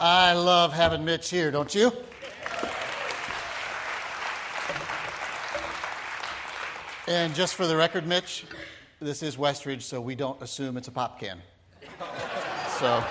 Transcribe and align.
I 0.00 0.32
love 0.32 0.72
having 0.72 1.04
Mitch 1.04 1.28
here, 1.28 1.50
don't 1.50 1.74
you? 1.74 1.92
And 7.08 7.34
just 7.34 7.56
for 7.56 7.66
the 7.66 7.76
record, 7.76 8.06
Mitch, 8.06 8.44
this 9.00 9.24
is 9.24 9.36
Westridge, 9.36 9.82
so 9.82 10.00
we 10.00 10.14
don't 10.14 10.40
assume 10.40 10.76
it's 10.76 10.86
a 10.86 10.92
pop 10.92 11.18
can. 11.18 11.40
So, 12.78 13.02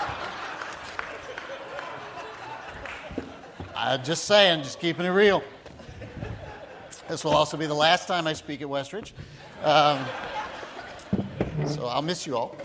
I'm 3.76 4.02
just 4.06 4.24
saying, 4.24 4.64
just 4.64 4.80
keeping 4.80 5.06
it 5.06 5.10
real. 5.10 5.44
This 7.10 7.26
will 7.26 7.36
also 7.36 7.58
be 7.58 7.66
the 7.66 7.74
last 7.74 8.08
time 8.08 8.28
I 8.28 8.34
speak 8.34 8.62
at 8.62 8.68
Westridge. 8.68 9.12
Um, 9.62 10.06
so 11.68 11.88
I'll 11.88 12.02
miss 12.02 12.26
you 12.26 12.38
all. 12.38 12.56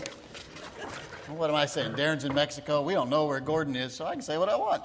What 1.37 1.49
am 1.49 1.55
I 1.55 1.65
saying? 1.65 1.93
Darren's 1.93 2.25
in 2.25 2.33
Mexico. 2.35 2.83
We 2.83 2.93
don't 2.93 3.09
know 3.09 3.25
where 3.25 3.39
Gordon 3.39 3.75
is, 3.75 3.95
so 3.95 4.05
I 4.05 4.13
can 4.13 4.21
say 4.21 4.37
what 4.37 4.49
I 4.49 4.55
want. 4.55 4.83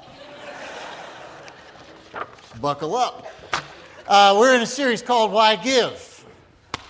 Buckle 2.58 2.96
up. 2.96 3.26
Uh, 4.06 4.34
we're 4.38 4.54
in 4.54 4.62
a 4.62 4.66
series 4.66 5.02
called 5.02 5.30
Why 5.30 5.56
Give. 5.56 6.24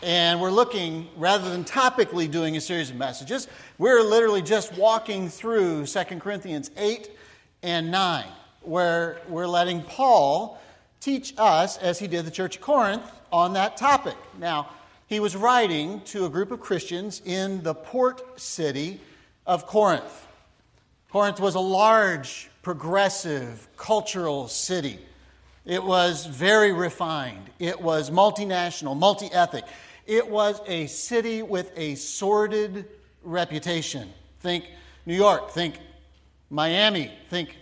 And 0.01 0.41
we're 0.41 0.53
looking, 0.53 1.09
rather 1.17 1.51
than 1.51 1.65
topically 1.65 2.31
doing 2.31 2.57
a 2.57 2.61
series 2.61 2.91
of 2.91 2.97
messages, 2.97 3.49
we're 3.79 4.01
literally 4.03 4.43
just 4.43 4.77
walking 4.77 5.29
through 5.29 5.87
2 5.87 6.05
Corinthians 6.21 6.71
8 6.77 7.11
and 7.65 7.91
9, 7.91 8.27
where 8.63 9.21
we're 9.29 9.49
letting 9.49 9.83
Paul 9.83 10.61
teach 11.01 11.35
us, 11.37 11.79
as 11.79 11.99
he 11.99 12.07
did 12.07 12.27
the 12.27 12.31
Church 12.31 12.57
of 12.57 12.63
Corinth, 12.63 13.11
on 13.33 13.55
that 13.55 13.77
topic. 13.77 14.17
Now, 14.39 14.71
he 15.09 15.19
was 15.19 15.35
writing 15.35 16.01
to 16.03 16.27
a 16.27 16.29
group 16.31 16.53
of 16.53 16.61
Christians 16.61 17.23
in 17.25 17.65
the 17.65 17.75
port 17.75 18.41
city 18.41 19.01
of 19.49 19.67
Corinth. 19.67 20.27
Corinth 21.11 21.41
was 21.41 21.55
a 21.55 21.61
large, 21.61 22.51
progressive, 22.63 23.67
cultural 23.79 24.47
city. 24.47 24.99
It 25.65 25.83
was 25.83 26.27
very 26.27 26.73
refined. 26.73 27.51
It 27.59 27.81
was 27.81 28.11
multinational, 28.11 28.97
multi 28.97 29.27
ethnic. 29.33 29.65
It 30.07 30.29
was 30.29 30.61
a 30.67 30.87
city 30.87 31.43
with 31.43 31.73
a 31.77 31.95
sordid 31.95 32.87
reputation. 33.23 34.11
Think 34.41 34.67
New 35.07 35.17
York, 35.17 35.51
think 35.51 35.79
Miami, 36.51 37.11
think 37.31 37.57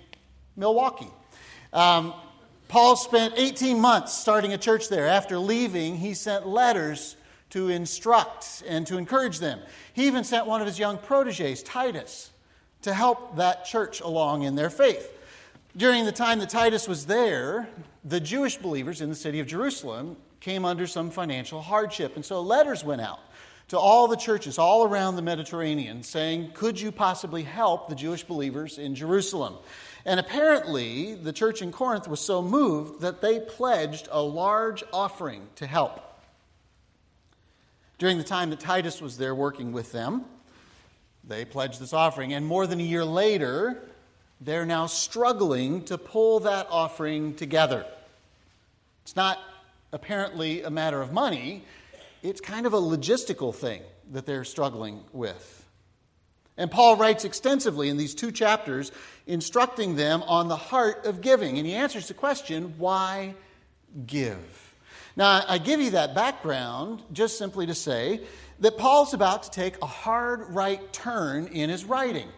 Milwaukee. 0.56 1.10
Um, 1.72 2.14
Paul 2.69 2.97
spent 2.97 3.34
18 3.36 3.80
months 3.80 4.12
starting 4.12 4.53
a 4.53 4.58
church 4.58 4.88
there. 4.88 5.06
After 5.06 5.38
leaving, 5.38 5.97
he 5.97 6.14
sent 6.14 6.48
letters 6.48 7.16
to 7.50 7.69
instruct 7.69 8.62
and 8.66 8.86
to 8.86 8.98
encourage 8.98 9.39
them. 9.39 9.61
He 9.92 10.06
even 10.06 10.25
sent 10.25 10.47
one 10.47 10.61
of 10.61 10.66
his 10.66 10.78
young 10.78 10.98
proteges, 10.98 11.62
Titus, 11.62 12.30
to 12.83 12.92
help 12.92 13.36
that 13.36 13.64
church 13.64 14.00
along 14.00 14.42
in 14.42 14.55
their 14.55 14.70
faith. 14.70 15.12
During 15.77 16.05
the 16.05 16.12
time 16.12 16.38
that 16.38 16.48
Titus 16.48 16.88
was 16.88 17.06
there, 17.06 17.69
the 18.05 18.20
Jewish 18.20 18.56
believers 18.56 19.00
in 19.00 19.08
the 19.11 19.14
city 19.14 19.41
of 19.41 19.47
Jerusalem 19.47 20.16
came 20.41 20.64
under 20.64 20.86
some 20.86 21.11
financial 21.11 21.61
hardship. 21.61 22.16
And 22.16 22.25
so 22.25 22.41
letters 22.41 22.84
went 22.84 23.00
out 23.00 23.20
to 23.69 23.78
all 23.78 24.06
the 24.08 24.16
churches 24.16 24.58
all 24.58 24.84
around 24.84 25.16
the 25.16 25.22
Mediterranean 25.22 26.03
saying, 26.03 26.53
Could 26.55 26.81
you 26.81 26.92
possibly 26.92 27.42
help 27.42 27.88
the 27.88 27.94
Jewish 27.94 28.25
believers 28.25 28.78
in 28.78 28.94
Jerusalem? 28.94 29.56
And 30.05 30.20
apparently, 30.20 31.14
the 31.16 31.33
church 31.33 31.62
in 31.62 31.72
Corinth 31.72 32.06
was 32.06 32.20
so 32.20 32.41
moved 32.41 33.00
that 33.00 33.20
they 33.20 33.41
pledged 33.41 34.08
a 34.10 34.22
large 34.22 34.84
offering 34.92 35.48
to 35.56 35.66
help 35.66 36.05
during 37.98 38.19
the 38.19 38.25
time 38.25 38.50
that 38.50 38.61
Titus 38.61 39.00
was 39.00 39.19
there 39.19 39.34
working 39.34 39.72
with 39.72 39.92
them. 39.92 40.25
They 41.25 41.44
pledged 41.44 41.80
this 41.80 41.92
offering, 41.92 42.33
and 42.33 42.47
more 42.47 42.66
than 42.66 42.78
a 42.80 42.84
year 42.84 43.05
later, 43.05 43.83
they're 44.41 44.66
now 44.66 44.86
struggling 44.86 45.84
to 45.84 45.98
pull 45.98 46.41
that 46.41 46.69
offering 46.70 47.34
together. 47.34 47.84
It's 49.03 49.16
not 49.16 49.38
apparently 49.93 50.62
a 50.62 50.70
matter 50.70 51.00
of 51.00 51.12
money, 51.12 51.65
it's 52.22 52.41
kind 52.41 52.66
of 52.66 52.75
a 52.75 52.81
logistical 52.81 53.54
thing 53.54 53.82
that 54.12 54.26
they're 54.26 54.44
struggling 54.44 55.03
with. 55.12 55.65
And 56.56 56.70
Paul 56.70 56.97
writes 56.97 57.25
extensively 57.25 57.88
in 57.88 57.97
these 57.97 58.15
two 58.15 58.32
chapters, 58.32 58.91
instructing 59.26 59.97
them 59.97 60.22
on 60.22 60.49
the 60.49 60.56
heart 60.56 61.04
of 61.04 61.20
giving. 61.20 61.59
And 61.59 61.66
he 61.66 61.75
answers 61.75 62.09
the 62.09 62.15
question 62.15 62.75
why 62.78 63.34
give? 64.06 64.66
Now, 65.16 65.43
I 65.49 65.56
give 65.56 65.81
you 65.81 65.93
that 65.93 66.15
background 66.15 67.03
just 67.10 67.38
simply 67.38 67.66
to 67.66 67.75
say 67.75 68.21
that 68.60 68.77
Paul's 68.77 69.15
about 69.15 69.44
to 69.44 69.50
take 69.50 69.81
a 69.81 69.87
hard 69.87 70.54
right 70.54 70.93
turn 70.93 71.47
in 71.47 71.71
his 71.71 71.87
writing. 71.87 72.28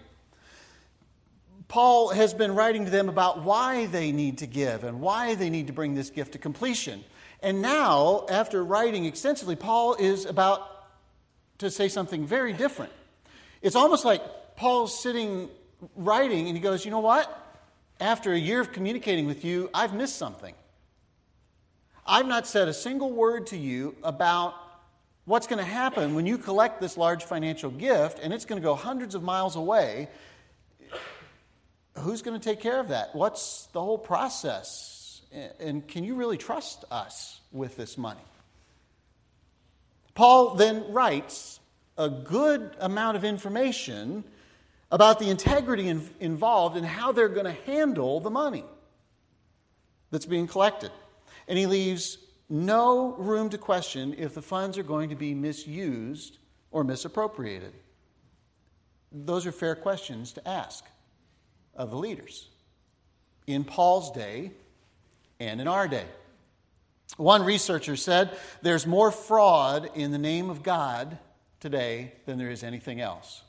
Paul 1.66 2.10
has 2.10 2.32
been 2.32 2.54
writing 2.54 2.84
to 2.84 2.90
them 2.90 3.08
about 3.08 3.42
why 3.42 3.86
they 3.86 4.12
need 4.12 4.38
to 4.38 4.46
give 4.46 4.84
and 4.84 5.00
why 5.00 5.34
they 5.34 5.50
need 5.50 5.66
to 5.66 5.72
bring 5.72 5.94
this 5.94 6.08
gift 6.08 6.32
to 6.32 6.38
completion. 6.38 7.04
And 7.42 7.60
now, 7.60 8.24
after 8.30 8.64
writing 8.64 9.04
extensively, 9.04 9.56
Paul 9.56 9.94
is 9.94 10.24
about 10.24 10.88
to 11.58 11.70
say 11.70 11.88
something 11.88 12.26
very 12.26 12.52
different. 12.52 12.92
It's 13.60 13.76
almost 13.76 14.04
like 14.04 14.22
Paul's 14.56 14.98
sitting 14.98 15.50
writing 15.96 16.46
and 16.46 16.56
he 16.56 16.62
goes, 16.62 16.84
You 16.84 16.90
know 16.90 17.00
what? 17.00 17.44
After 18.00 18.32
a 18.32 18.38
year 18.38 18.60
of 18.60 18.72
communicating 18.72 19.26
with 19.26 19.44
you, 19.44 19.68
I've 19.74 19.92
missed 19.92 20.16
something. 20.16 20.54
I've 22.10 22.26
not 22.26 22.46
said 22.46 22.68
a 22.68 22.72
single 22.72 23.12
word 23.12 23.48
to 23.48 23.58
you 23.58 23.94
about 24.02 24.54
what's 25.26 25.46
going 25.46 25.58
to 25.58 25.70
happen 25.70 26.14
when 26.14 26.24
you 26.24 26.38
collect 26.38 26.80
this 26.80 26.96
large 26.96 27.24
financial 27.24 27.70
gift 27.70 28.18
and 28.22 28.32
it's 28.32 28.46
going 28.46 28.58
to 28.58 28.64
go 28.64 28.74
hundreds 28.74 29.14
of 29.14 29.22
miles 29.22 29.56
away. 29.56 30.08
Who's 31.98 32.22
going 32.22 32.40
to 32.40 32.42
take 32.42 32.60
care 32.60 32.80
of 32.80 32.88
that? 32.88 33.14
What's 33.14 33.66
the 33.74 33.82
whole 33.82 33.98
process? 33.98 35.20
And 35.60 35.86
can 35.86 36.02
you 36.02 36.14
really 36.14 36.38
trust 36.38 36.86
us 36.90 37.42
with 37.52 37.76
this 37.76 37.98
money? 37.98 38.24
Paul 40.14 40.54
then 40.54 40.90
writes 40.90 41.60
a 41.98 42.08
good 42.08 42.74
amount 42.80 43.18
of 43.18 43.24
information 43.24 44.24
about 44.90 45.18
the 45.18 45.28
integrity 45.28 45.88
in, 45.88 46.08
involved 46.20 46.74
and 46.78 46.86
how 46.86 47.12
they're 47.12 47.28
going 47.28 47.44
to 47.44 47.70
handle 47.70 48.20
the 48.20 48.30
money 48.30 48.64
that's 50.10 50.24
being 50.24 50.46
collected 50.46 50.90
and 51.48 51.58
he 51.58 51.66
leaves 51.66 52.18
no 52.48 53.14
room 53.14 53.50
to 53.50 53.58
question 53.58 54.14
if 54.16 54.34
the 54.34 54.42
funds 54.42 54.78
are 54.78 54.82
going 54.82 55.08
to 55.10 55.16
be 55.16 55.34
misused 55.34 56.38
or 56.70 56.84
misappropriated. 56.84 57.72
Those 59.10 59.46
are 59.46 59.52
fair 59.52 59.74
questions 59.74 60.32
to 60.32 60.46
ask 60.46 60.84
of 61.74 61.90
the 61.90 61.96
leaders 61.96 62.48
in 63.46 63.64
Paul's 63.64 64.10
day 64.12 64.52
and 65.40 65.60
in 65.60 65.66
our 65.68 65.88
day. 65.88 66.06
One 67.16 67.42
researcher 67.42 67.96
said 67.96 68.36
there's 68.62 68.86
more 68.86 69.10
fraud 69.10 69.90
in 69.94 70.10
the 70.10 70.18
name 70.18 70.50
of 70.50 70.62
God 70.62 71.18
today 71.58 72.12
than 72.26 72.38
there 72.38 72.50
is 72.50 72.62
anything 72.62 73.00
else. 73.00 73.42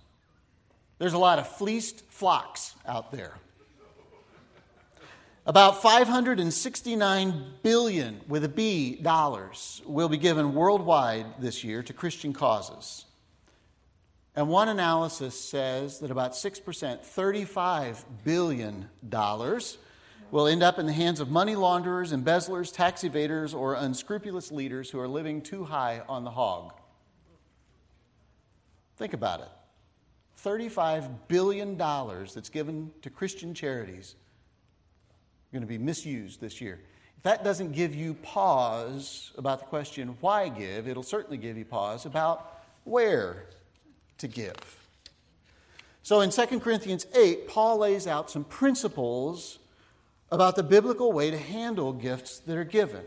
There's 0.97 1.13
a 1.13 1.17
lot 1.17 1.39
of 1.39 1.47
fleeced 1.47 2.03
flocks 2.09 2.73
out 2.85 3.11
there. 3.11 3.33
About 5.45 5.81
569 5.81 7.45
billion 7.63 8.22
with 8.27 8.44
a 8.44 8.50
B 8.50 8.95
dollars 8.95 9.81
will 9.85 10.09
be 10.09 10.17
given 10.17 10.53
worldwide 10.53 11.25
this 11.39 11.63
year 11.63 11.81
to 11.83 11.94
Christian 11.94 12.33
causes. 12.33 13.05
And 14.35 14.47
one 14.47 14.69
analysis 14.69 15.39
says 15.39 16.00
that 16.00 16.11
about 16.11 16.33
6%, 16.33 17.01
35 17.01 18.05
billion 18.23 18.89
dollars 19.07 19.77
will 20.31 20.47
end 20.47 20.61
up 20.61 20.77
in 20.77 20.85
the 20.85 20.94
hands 20.94 21.19
of 21.19 21.31
money 21.31 21.56
launderers, 21.56 22.11
embezzlers, 22.11 22.71
tax 22.71 23.01
evaders, 23.01 23.56
or 23.56 23.73
unscrupulous 23.73 24.51
leaders 24.51 24.91
who 24.91 25.00
are 25.00 25.07
living 25.07 25.41
too 25.41 25.63
high 25.63 26.03
on 26.07 26.23
the 26.23 26.31
hog. 26.31 26.73
Think 28.97 29.13
about 29.13 29.39
it. 29.39 29.50
$35 30.44 31.09
billion 31.27 31.77
that's 31.77 32.50
given 32.50 32.91
to 33.01 33.09
Christian 33.09 33.53
charities 33.53 34.15
going 35.51 35.62
to 35.62 35.68
be 35.68 35.78
misused 35.78 36.42
this 36.42 36.62
year. 36.62 36.80
If 37.18 37.24
that 37.24 37.44
doesn't 37.44 37.74
give 37.74 37.96
you 37.96 38.13
pause 38.13 39.31
about 39.38 39.60
the 39.60 39.66
question, 39.66 40.18
why 40.22 40.50
give, 40.50 40.88
it'll 40.88 41.04
certainly 41.04 41.38
give 41.38 41.57
you 41.57 41.66
pause 41.66 42.06
about 42.06 42.62
where 42.84 43.46
to 44.19 44.28
give. 44.28 44.78
So 46.01 46.22
in 46.22 46.30
2 46.30 46.60
Corinthians 46.60 47.06
8, 47.16 47.48
Paul 47.48 47.80
lays 47.80 48.07
out 48.07 48.31
some 48.31 48.44
principles 48.44 49.60
about 50.31 50.56
the 50.56 50.63
biblical 50.63 51.12
way 51.12 51.31
to 51.31 51.38
handle 51.38 51.92
gifts 51.92 52.40
that 52.40 52.56
are 52.56 52.63
given. 52.63 53.04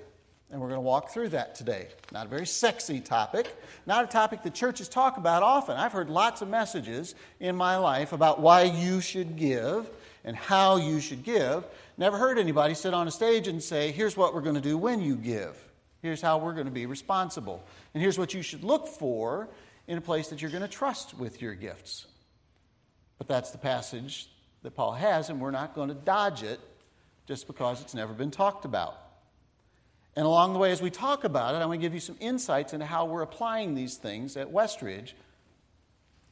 And 0.51 0.61
we're 0.61 0.69
going 0.69 0.79
to 0.79 0.83
walk 0.83 1.11
through 1.11 1.31
that 1.31 1.55
today. 1.55 1.89
Not 2.13 2.27
a 2.27 2.29
very 2.29 2.47
sexy 2.47 3.01
topic, 3.01 3.57
not 3.87 4.05
a 4.05 4.07
topic 4.07 4.43
that 4.43 4.53
churches 4.53 4.89
talk 4.89 5.17
about 5.17 5.43
often. 5.43 5.79
I've 5.79 5.93
heard 5.93 6.11
lots 6.11 6.43
of 6.43 6.49
messages 6.49 7.15
in 7.41 7.57
my 7.57 7.77
life 7.77 8.13
about 8.13 8.41
why 8.41 8.65
you 8.65 9.01
should 9.01 9.37
give 9.37 9.89
and 10.25 10.37
how 10.37 10.77
you 10.77 11.01
should 11.01 11.23
give. 11.23 11.65
Never 11.99 12.17
heard 12.17 12.39
anybody 12.39 12.75
sit 12.75 12.95
on 12.95 13.09
a 13.09 13.11
stage 13.11 13.49
and 13.49 13.63
say, 13.63 13.93
here's 13.93 14.17
what 14.17 14.35
we're 14.35 14.41
going 14.41 14.55
to 14.55 14.61
do 14.61 14.79
when 14.79 15.01
you 15.01 15.17
give. 15.17 15.57
Here's 16.01 16.21
how 16.21 16.39
we're 16.39 16.55
going 16.55 16.67
to 16.67 16.73
be 16.73 16.87
responsible. 16.87 17.63
And 17.95 18.03
here's 18.03 18.19
what 18.19 18.35
you 18.35 18.43
should 18.43 18.65
look 18.65 18.89
for 18.89 19.49
in 19.87 19.99
a 19.99 20.01
place 20.01 20.29
that 20.29 20.43
you're 20.43 20.51
going 20.51 20.63
to 20.63 20.69
trust 20.69 21.17
with 21.17 21.41
your 21.41 21.55
gifts. 21.55 22.07
But 23.19 23.29
that's 23.29 23.51
the 23.51 23.59
passage 23.59 24.29
that 24.63 24.75
Paul 24.75 24.93
has, 24.93 25.29
and 25.29 25.41
we're 25.41 25.51
not 25.51 25.75
going 25.75 25.89
to 25.89 25.95
dodge 25.95 26.43
it 26.43 26.61
just 27.27 27.47
because 27.47 27.81
it's 27.81 27.95
never 27.95 28.13
been 28.13 28.31
talked 28.31 28.65
about. 28.65 28.99
And 30.15 30.27
along 30.27 30.53
the 30.53 30.59
way, 30.59 30.73
as 30.73 30.83
we 30.83 30.91
talk 30.91 31.25
about 31.25 31.55
it, 31.55 31.59
I 31.59 31.67
want 31.67 31.81
to 31.81 31.83
give 31.83 31.95
you 31.95 32.01
some 32.01 32.17
insights 32.21 32.73
into 32.73 32.85
how 32.85 33.07
we're 33.07 33.23
applying 33.23 33.75
these 33.75 33.97
things 33.97 34.37
at 34.37 34.53
Westridge 34.53 35.13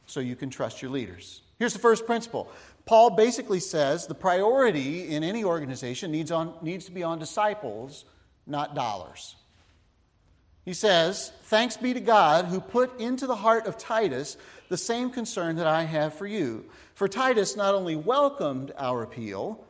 so 0.06 0.20
you 0.20 0.36
can 0.36 0.50
trust 0.50 0.82
your 0.82 0.90
leaders. 0.90 1.42
Here's 1.58 1.72
the 1.72 1.78
first 1.78 2.06
principle 2.06 2.50
Paul 2.90 3.10
basically 3.10 3.60
says 3.60 4.08
the 4.08 4.16
priority 4.16 5.14
in 5.14 5.22
any 5.22 5.44
organization 5.44 6.10
needs, 6.10 6.32
on, 6.32 6.54
needs 6.60 6.86
to 6.86 6.90
be 6.90 7.04
on 7.04 7.20
disciples, 7.20 8.04
not 8.48 8.74
dollars. 8.74 9.36
He 10.64 10.74
says, 10.74 11.30
Thanks 11.44 11.76
be 11.76 11.94
to 11.94 12.00
God 12.00 12.46
who 12.46 12.60
put 12.60 12.98
into 12.98 13.28
the 13.28 13.36
heart 13.36 13.68
of 13.68 13.78
Titus 13.78 14.36
the 14.70 14.76
same 14.76 15.10
concern 15.10 15.54
that 15.54 15.68
I 15.68 15.84
have 15.84 16.14
for 16.14 16.26
you. 16.26 16.64
For 16.96 17.06
Titus 17.06 17.54
not 17.54 17.76
only 17.76 17.94
welcomed 17.94 18.72
our 18.76 19.04
appeal, 19.04 19.64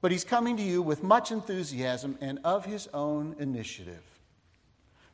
but 0.00 0.10
he's 0.10 0.24
coming 0.24 0.56
to 0.56 0.62
you 0.64 0.82
with 0.82 1.00
much 1.00 1.30
enthusiasm 1.30 2.18
and 2.20 2.40
of 2.42 2.64
his 2.64 2.88
own 2.88 3.36
initiative. 3.38 4.02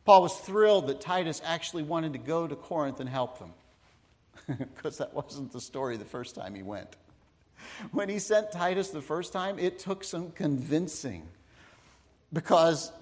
Paul 0.06 0.22
was 0.22 0.34
thrilled 0.34 0.86
that 0.86 1.02
Titus 1.02 1.42
actually 1.44 1.82
wanted 1.82 2.14
to 2.14 2.18
go 2.18 2.46
to 2.46 2.56
Corinth 2.56 3.00
and 3.00 3.08
help 3.08 3.38
them, 3.38 3.52
because 4.58 4.96
that 4.96 5.12
wasn't 5.12 5.52
the 5.52 5.60
story 5.60 5.98
the 5.98 6.06
first 6.06 6.34
time 6.34 6.54
he 6.54 6.62
went. 6.62 6.96
When 7.92 8.08
he 8.08 8.18
sent 8.18 8.52
Titus 8.52 8.90
the 8.90 9.02
first 9.02 9.32
time, 9.32 9.58
it 9.58 9.78
took 9.78 10.04
some 10.04 10.30
convincing 10.32 11.26
because 12.32 12.92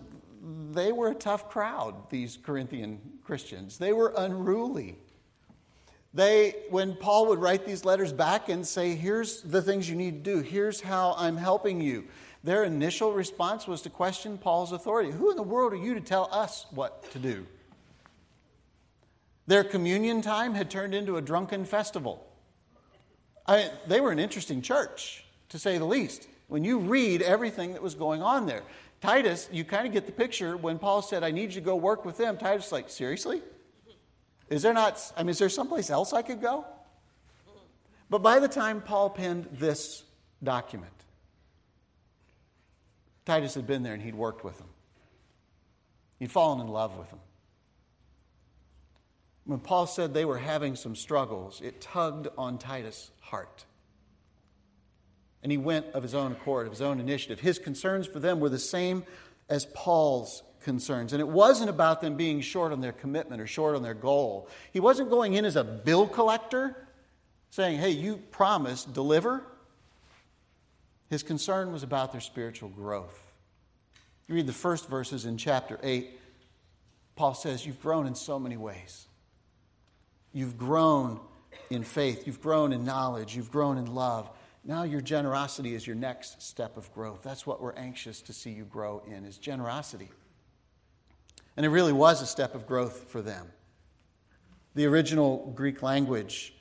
they 0.73 0.93
were 0.93 1.09
a 1.09 1.15
tough 1.15 1.51
crowd, 1.51 2.11
these 2.11 2.39
Corinthian 2.43 3.01
Christians. 3.25 3.79
They 3.79 3.93
were 3.93 4.15
unruly. 4.17 4.97
They, 6.15 6.55
when 6.71 6.97
Paul 6.97 7.27
would 7.27 7.39
write 7.39 7.67
these 7.67 7.85
letters 7.85 8.13
back 8.13 8.49
and 8.49 8.67
say, 8.67 8.95
Here's 8.95 9.43
the 9.43 9.61
things 9.61 9.89
you 9.89 9.97
need 9.97 10.25
to 10.25 10.35
do, 10.35 10.41
here's 10.41 10.81
how 10.81 11.15
I'm 11.19 11.37
helping 11.37 11.81
you, 11.81 12.05
their 12.45 12.65
initial 12.65 13.13
response 13.13 13.67
was 13.67 13.83
to 13.83 13.91
question 13.91 14.39
Paul's 14.39 14.73
authority. 14.73 15.11
Who 15.11 15.31
in 15.31 15.37
the 15.37 15.43
world 15.43 15.73
are 15.73 15.77
you 15.77 15.95
to 15.95 16.01
tell 16.01 16.29
us 16.33 16.67
what 16.71 17.11
to 17.13 17.19
do? 17.19 17.47
Their 19.47 19.65
communion 19.65 20.23
time 20.23 20.55
had 20.55 20.71
turned 20.71 20.95
into 20.95 21.17
a 21.17 21.23
drunken 21.23 21.65
festival. 21.65 22.28
I, 23.49 23.71
they 23.87 24.01
were 24.01 24.13
an 24.13 24.19
interesting 24.19 24.61
church, 24.61 25.25
to 25.49 25.59
say 25.59 25.79
the 25.79 25.87
least, 25.87 26.29
when 26.49 26.65
you 26.65 26.79
read 26.79 27.23
everything 27.23 27.73
that 27.73 27.83
was 27.83 27.95
going 27.95 28.23
on 28.23 28.47
there. 28.47 28.63
Titus, 29.01 29.49
you 29.51 29.65
kind 29.65 29.87
of 29.87 29.93
get 29.93 30.07
the 30.07 30.13
picture 30.13 30.57
when 30.57 30.79
Paul 30.79 31.03
said, 31.03 31.25
I 31.25 31.31
need 31.31 31.55
you 31.55 31.61
to 31.61 31.65
go 31.65 31.77
work 31.77 32.05
with 32.05 32.19
them. 32.19 32.37
Titus 32.37 32.71
like, 32.71 32.91
seriously? 32.91 33.41
Is 34.51 34.63
there 34.63 34.75
not, 34.75 35.01
I 35.17 35.23
mean, 35.23 35.31
is 35.31 35.39
there 35.39 35.49
someplace 35.49 35.89
else 35.89 36.13
I 36.13 36.23
could 36.23 36.43
go? 36.43 36.67
But 38.11 38.23
by 38.23 38.39
the 38.39 38.49
time 38.49 38.81
Paul 38.81 39.11
penned 39.11 39.49
this 39.53 40.05
document, 40.43 40.93
Titus 43.25 43.55
had 43.55 43.67
been 43.67 43.83
there 43.83 43.95
and 43.95 44.03
he'd 44.03 44.15
worked 44.15 44.45
with 44.45 44.59
them. 44.59 44.69
He'd 46.19 46.33
fallen 46.33 46.61
in 46.61 46.69
love 46.69 46.97
with 46.99 47.11
them. 47.11 47.21
When 49.49 49.61
Paul 49.61 49.87
said 49.87 50.13
they 50.13 50.27
were 50.27 50.37
having 50.37 50.77
some 50.77 50.95
struggles, 50.95 51.63
it 51.63 51.81
tugged 51.81 52.29
on 52.37 52.59
Titus' 52.59 53.11
heart. 53.21 53.65
And 55.43 55.51
he 55.51 55.57
went 55.57 55.87
of 55.95 56.03
his 56.03 56.15
own 56.15 56.33
accord, 56.33 56.67
of 56.67 56.73
his 56.75 56.83
own 56.83 57.01
initiative. 57.01 57.41
His 57.41 57.59
concerns 57.59 58.07
for 58.07 58.19
them 58.19 58.41
were 58.41 58.51
the 58.51 58.59
same 58.59 59.05
as 59.49 59.65
Paul's 59.73 60.43
concerns. 60.65 61.15
And 61.15 61.21
it 61.23 61.29
wasn't 61.29 61.71
about 61.71 62.03
them 62.03 62.15
being 62.15 62.43
short 62.43 62.73
on 62.73 62.83
their 62.83 62.93
commitment 62.93 63.41
or 63.41 63.47
short 63.47 63.75
on 63.75 63.83
their 63.83 63.95
goal. 63.95 64.51
He 64.71 64.81
wasn't 64.81 65.09
going 65.09 65.33
in 65.33 65.47
as 65.47 65.57
a 65.57 65.65
bill 65.65 66.07
collector 66.07 66.77
saying, 67.49 67.79
hey, 67.79 67.93
you 67.93 68.19
promised, 68.31 68.93
deliver. 68.93 69.43
His 71.09 71.23
concern 71.23 71.73
was 71.73 71.83
about 71.83 72.13
their 72.13 72.21
spiritual 72.21 72.69
growth. 72.69 73.19
You 74.27 74.35
read 74.35 74.47
the 74.47 74.53
first 74.53 74.91
verses 74.91 75.25
in 75.25 75.39
chapter 75.39 75.81
8, 75.83 76.21
Paul 77.17 77.33
says, 77.33 77.65
You've 77.65 77.81
grown 77.81 78.07
in 78.07 78.15
so 78.15 78.39
many 78.39 78.59
ways. 78.59 79.08
You've 80.33 80.59
grown 80.59 81.21
in 81.71 81.85
faith, 81.85 82.27
you've 82.27 82.41
grown 82.41 82.73
in 82.73 82.85
knowledge, 82.85 83.37
you've 83.37 83.51
grown 83.51 83.79
in 83.79 83.95
love. 83.95 84.31
Now 84.65 84.83
your 84.83 85.01
generosity 85.01 85.75
is 85.75 85.87
your 85.87 85.97
next 85.97 86.43
step 86.43 86.77
of 86.77 86.93
growth. 86.93 87.23
That's 87.23 87.47
what 87.47 87.61
we're 87.61 87.75
anxious 87.75 88.21
to 88.23 88.33
see 88.33 88.51
you 88.51 88.65
grow 88.65 89.03
in 89.07 89.25
is 89.25 89.39
generosity. 89.39 90.11
And 91.57 91.65
it 91.65 91.71
really 91.71 91.93
was 91.93 92.23
a 92.23 92.27
step 92.27 92.55
of 92.55 92.67
growth 92.67 93.09
for 93.11 93.23
them. 93.23 93.47
The 94.75 94.87
original 94.87 95.53
Greek 95.57 95.83
language 95.83 96.55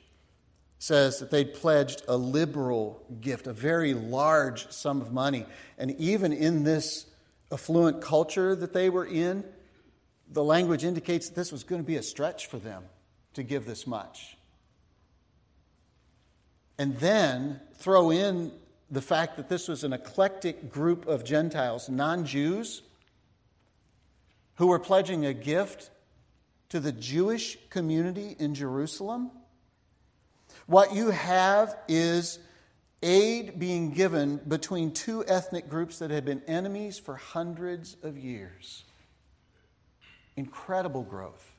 says 0.78 1.18
that 1.18 1.30
they'd 1.30 1.54
pledged 1.54 2.02
a 2.08 2.16
liberal 2.16 3.04
gift, 3.20 3.46
a 3.46 3.52
very 3.52 3.94
large 3.94 4.70
sum 4.70 5.00
of 5.00 5.12
money. 5.12 5.44
And 5.76 5.92
even 6.00 6.32
in 6.32 6.64
this 6.64 7.06
affluent 7.52 8.00
culture 8.00 8.54
that 8.54 8.72
they 8.72 8.88
were 8.90 9.06
in, 9.06 9.44
the 10.30 10.44
language 10.44 10.84
indicates 10.84 11.28
that 11.28 11.34
this 11.34 11.52
was 11.52 11.64
going 11.64 11.82
to 11.82 11.86
be 11.86 11.96
a 11.96 12.02
stretch 12.02 12.46
for 12.46 12.58
them 12.58 12.84
to 13.38 13.44
give 13.44 13.64
this 13.64 13.86
much. 13.86 14.36
And 16.76 16.96
then 16.98 17.60
throw 17.76 18.10
in 18.10 18.50
the 18.90 19.00
fact 19.00 19.36
that 19.36 19.48
this 19.48 19.68
was 19.68 19.84
an 19.84 19.92
eclectic 19.92 20.70
group 20.70 21.06
of 21.06 21.24
Gentiles, 21.24 21.88
non 21.88 22.24
Jews, 22.24 22.82
who 24.56 24.66
were 24.66 24.80
pledging 24.80 25.24
a 25.24 25.32
gift 25.32 25.90
to 26.70 26.80
the 26.80 26.90
Jewish 26.90 27.56
community 27.70 28.34
in 28.40 28.56
Jerusalem. 28.56 29.30
What 30.66 30.92
you 30.92 31.10
have 31.10 31.76
is 31.86 32.40
aid 33.04 33.60
being 33.60 33.92
given 33.92 34.40
between 34.48 34.90
two 34.90 35.24
ethnic 35.26 35.68
groups 35.68 36.00
that 36.00 36.10
had 36.10 36.24
been 36.24 36.42
enemies 36.48 36.98
for 36.98 37.14
hundreds 37.14 37.96
of 38.02 38.18
years. 38.18 38.82
Incredible 40.36 41.04
growth. 41.04 41.54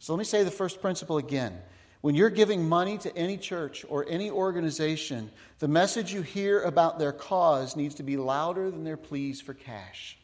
So 0.00 0.14
let 0.14 0.18
me 0.18 0.24
say 0.24 0.42
the 0.42 0.50
first 0.50 0.80
principle 0.80 1.18
again. 1.18 1.56
When 2.00 2.14
you're 2.14 2.30
giving 2.30 2.66
money 2.66 2.96
to 2.98 3.14
any 3.14 3.36
church 3.36 3.84
or 3.86 4.06
any 4.08 4.30
organization, 4.30 5.30
the 5.58 5.68
message 5.68 6.12
you 6.14 6.22
hear 6.22 6.62
about 6.62 6.98
their 6.98 7.12
cause 7.12 7.76
needs 7.76 7.94
to 7.96 8.02
be 8.02 8.16
louder 8.16 8.70
than 8.70 8.82
their 8.82 8.96
pleas 8.96 9.42
for 9.42 9.52
cash. 9.52 10.16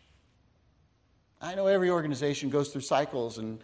I 1.43 1.55
know 1.55 1.67
every 1.67 1.90
organization 1.90 2.49
goes 2.49 2.70
through 2.70 2.81
cycles 2.81 3.37
and 3.37 3.61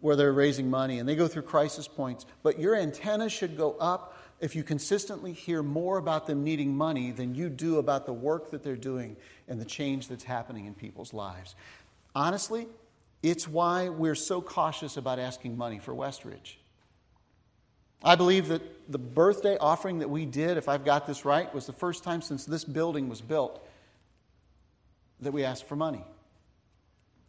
where 0.00 0.16
they're 0.16 0.34
raising 0.34 0.68
money 0.68 0.98
and 0.98 1.08
they 1.08 1.16
go 1.16 1.26
through 1.26 1.42
crisis 1.42 1.88
points, 1.88 2.26
but 2.42 2.58
your 2.58 2.76
antenna 2.76 3.30
should 3.30 3.56
go 3.56 3.72
up 3.80 4.18
if 4.40 4.54
you 4.54 4.62
consistently 4.62 5.32
hear 5.32 5.62
more 5.62 5.96
about 5.96 6.26
them 6.26 6.44
needing 6.44 6.76
money 6.76 7.10
than 7.10 7.34
you 7.34 7.48
do 7.48 7.78
about 7.78 8.04
the 8.04 8.12
work 8.12 8.50
that 8.50 8.62
they're 8.62 8.76
doing 8.76 9.16
and 9.48 9.58
the 9.58 9.64
change 9.64 10.08
that's 10.08 10.24
happening 10.24 10.66
in 10.66 10.74
people's 10.74 11.14
lives. 11.14 11.54
Honestly, 12.14 12.66
it's 13.24 13.48
why 13.48 13.88
we're 13.88 14.14
so 14.14 14.42
cautious 14.42 14.98
about 14.98 15.18
asking 15.18 15.56
money 15.56 15.78
for 15.78 15.94
Westridge. 15.94 16.56
I 18.02 18.16
believe 18.16 18.48
that 18.48 18.60
the 18.92 18.98
birthday 18.98 19.56
offering 19.56 20.00
that 20.00 20.10
we 20.10 20.26
did, 20.26 20.58
if 20.58 20.68
I've 20.68 20.84
got 20.84 21.06
this 21.06 21.24
right, 21.24 21.52
was 21.54 21.64
the 21.64 21.72
first 21.72 22.04
time 22.04 22.20
since 22.20 22.44
this 22.44 22.64
building 22.64 23.08
was 23.08 23.22
built 23.22 23.66
that 25.20 25.32
we 25.32 25.42
asked 25.42 25.66
for 25.66 25.74
money. 25.74 26.04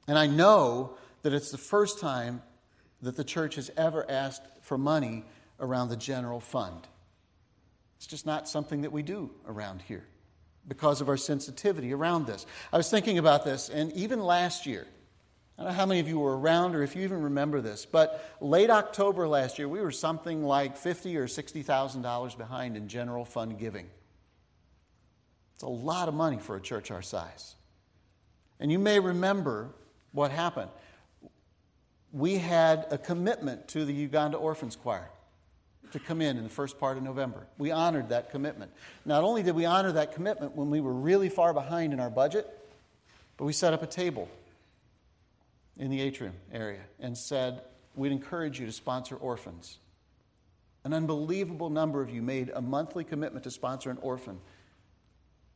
And 0.05 0.17
I 0.17 0.27
know 0.27 0.97
that 1.21 1.33
it's 1.33 1.51
the 1.51 1.57
first 1.57 2.01
time 2.01 2.41
that 3.01 3.15
the 3.15 3.23
church 3.23 3.55
has 3.55 3.71
ever 3.77 4.09
asked 4.11 4.43
for 4.63 4.77
money 4.77 5.23
around 5.61 5.87
the 5.87 5.95
general 5.95 6.41
fund. 6.41 6.87
It's 7.95 8.07
just 8.07 8.25
not 8.25 8.49
something 8.49 8.81
that 8.81 8.91
we 8.91 9.01
do 9.01 9.31
around 9.47 9.81
here 9.81 10.03
because 10.67 10.99
of 10.99 11.07
our 11.07 11.15
sensitivity 11.15 11.93
around 11.93 12.27
this. 12.27 12.45
I 12.73 12.77
was 12.77 12.89
thinking 12.89 13.17
about 13.17 13.45
this, 13.45 13.69
and 13.69 13.93
even 13.93 14.19
last 14.19 14.65
year, 14.65 14.87
I 15.57 15.63
don't 15.63 15.71
know 15.71 15.77
how 15.77 15.85
many 15.85 16.01
of 16.01 16.07
you 16.09 16.19
were 16.19 16.37
around 16.37 16.75
or 16.75 16.83
if 16.83 16.95
you 16.95 17.03
even 17.03 17.23
remember 17.23 17.61
this, 17.61 17.85
but 17.85 18.35
late 18.41 18.69
October 18.69 19.25
last 19.27 19.57
year, 19.57 19.69
we 19.69 19.79
were 19.79 19.91
something 19.91 20.43
like 20.43 20.75
fifty 20.75 21.15
or 21.15 21.27
sixty 21.27 21.61
thousand 21.61 22.01
dollars 22.01 22.35
behind 22.35 22.75
in 22.75 22.89
general 22.89 23.23
fund 23.23 23.57
giving. 23.57 23.87
It's 25.53 25.63
a 25.63 25.67
lot 25.67 26.09
of 26.09 26.13
money 26.13 26.39
for 26.39 26.57
a 26.57 26.61
church 26.61 26.91
our 26.91 27.01
size. 27.01 27.55
And 28.59 28.69
you 28.69 28.79
may 28.79 28.99
remember 28.99 29.69
what 30.11 30.31
happened. 30.31 30.69
We 32.11 32.37
had 32.37 32.87
a 32.91 32.97
commitment 32.97 33.69
to 33.69 33.85
the 33.85 33.93
Uganda 33.93 34.37
Orphans 34.37 34.75
Choir 34.75 35.09
to 35.91 35.99
come 35.99 36.21
in 36.21 36.37
in 36.37 36.43
the 36.43 36.49
first 36.49 36.77
part 36.77 36.97
of 36.97 37.03
November. 37.03 37.47
We 37.57 37.71
honored 37.71 38.09
that 38.09 38.31
commitment. 38.31 38.71
Not 39.05 39.23
only 39.23 39.43
did 39.43 39.55
we 39.55 39.63
honor 39.63 39.93
that 39.93 40.13
commitment 40.13 40.55
when 40.55 40.69
we 40.69 40.81
were 40.81 40.93
really 40.93 41.29
far 41.29 41.53
behind 41.53 41.93
in 41.93 42.01
our 42.01 42.09
budget, 42.09 42.45
but 43.37 43.45
we 43.45 43.53
set 43.53 43.73
up 43.73 43.81
a 43.83 43.87
table 43.87 44.29
in 45.77 45.91
the 45.91 46.01
atrium 46.01 46.33
area 46.51 46.81
and 46.99 47.17
said, 47.17 47.61
We'd 47.95 48.11
encourage 48.11 48.59
you 48.59 48.65
to 48.65 48.71
sponsor 48.71 49.15
orphans. 49.15 49.77
An 50.83 50.93
unbelievable 50.93 51.69
number 51.69 52.01
of 52.01 52.09
you 52.09 52.21
made 52.21 52.51
a 52.53 52.61
monthly 52.61 53.03
commitment 53.03 53.43
to 53.45 53.51
sponsor 53.51 53.89
an 53.89 53.97
orphan 54.01 54.39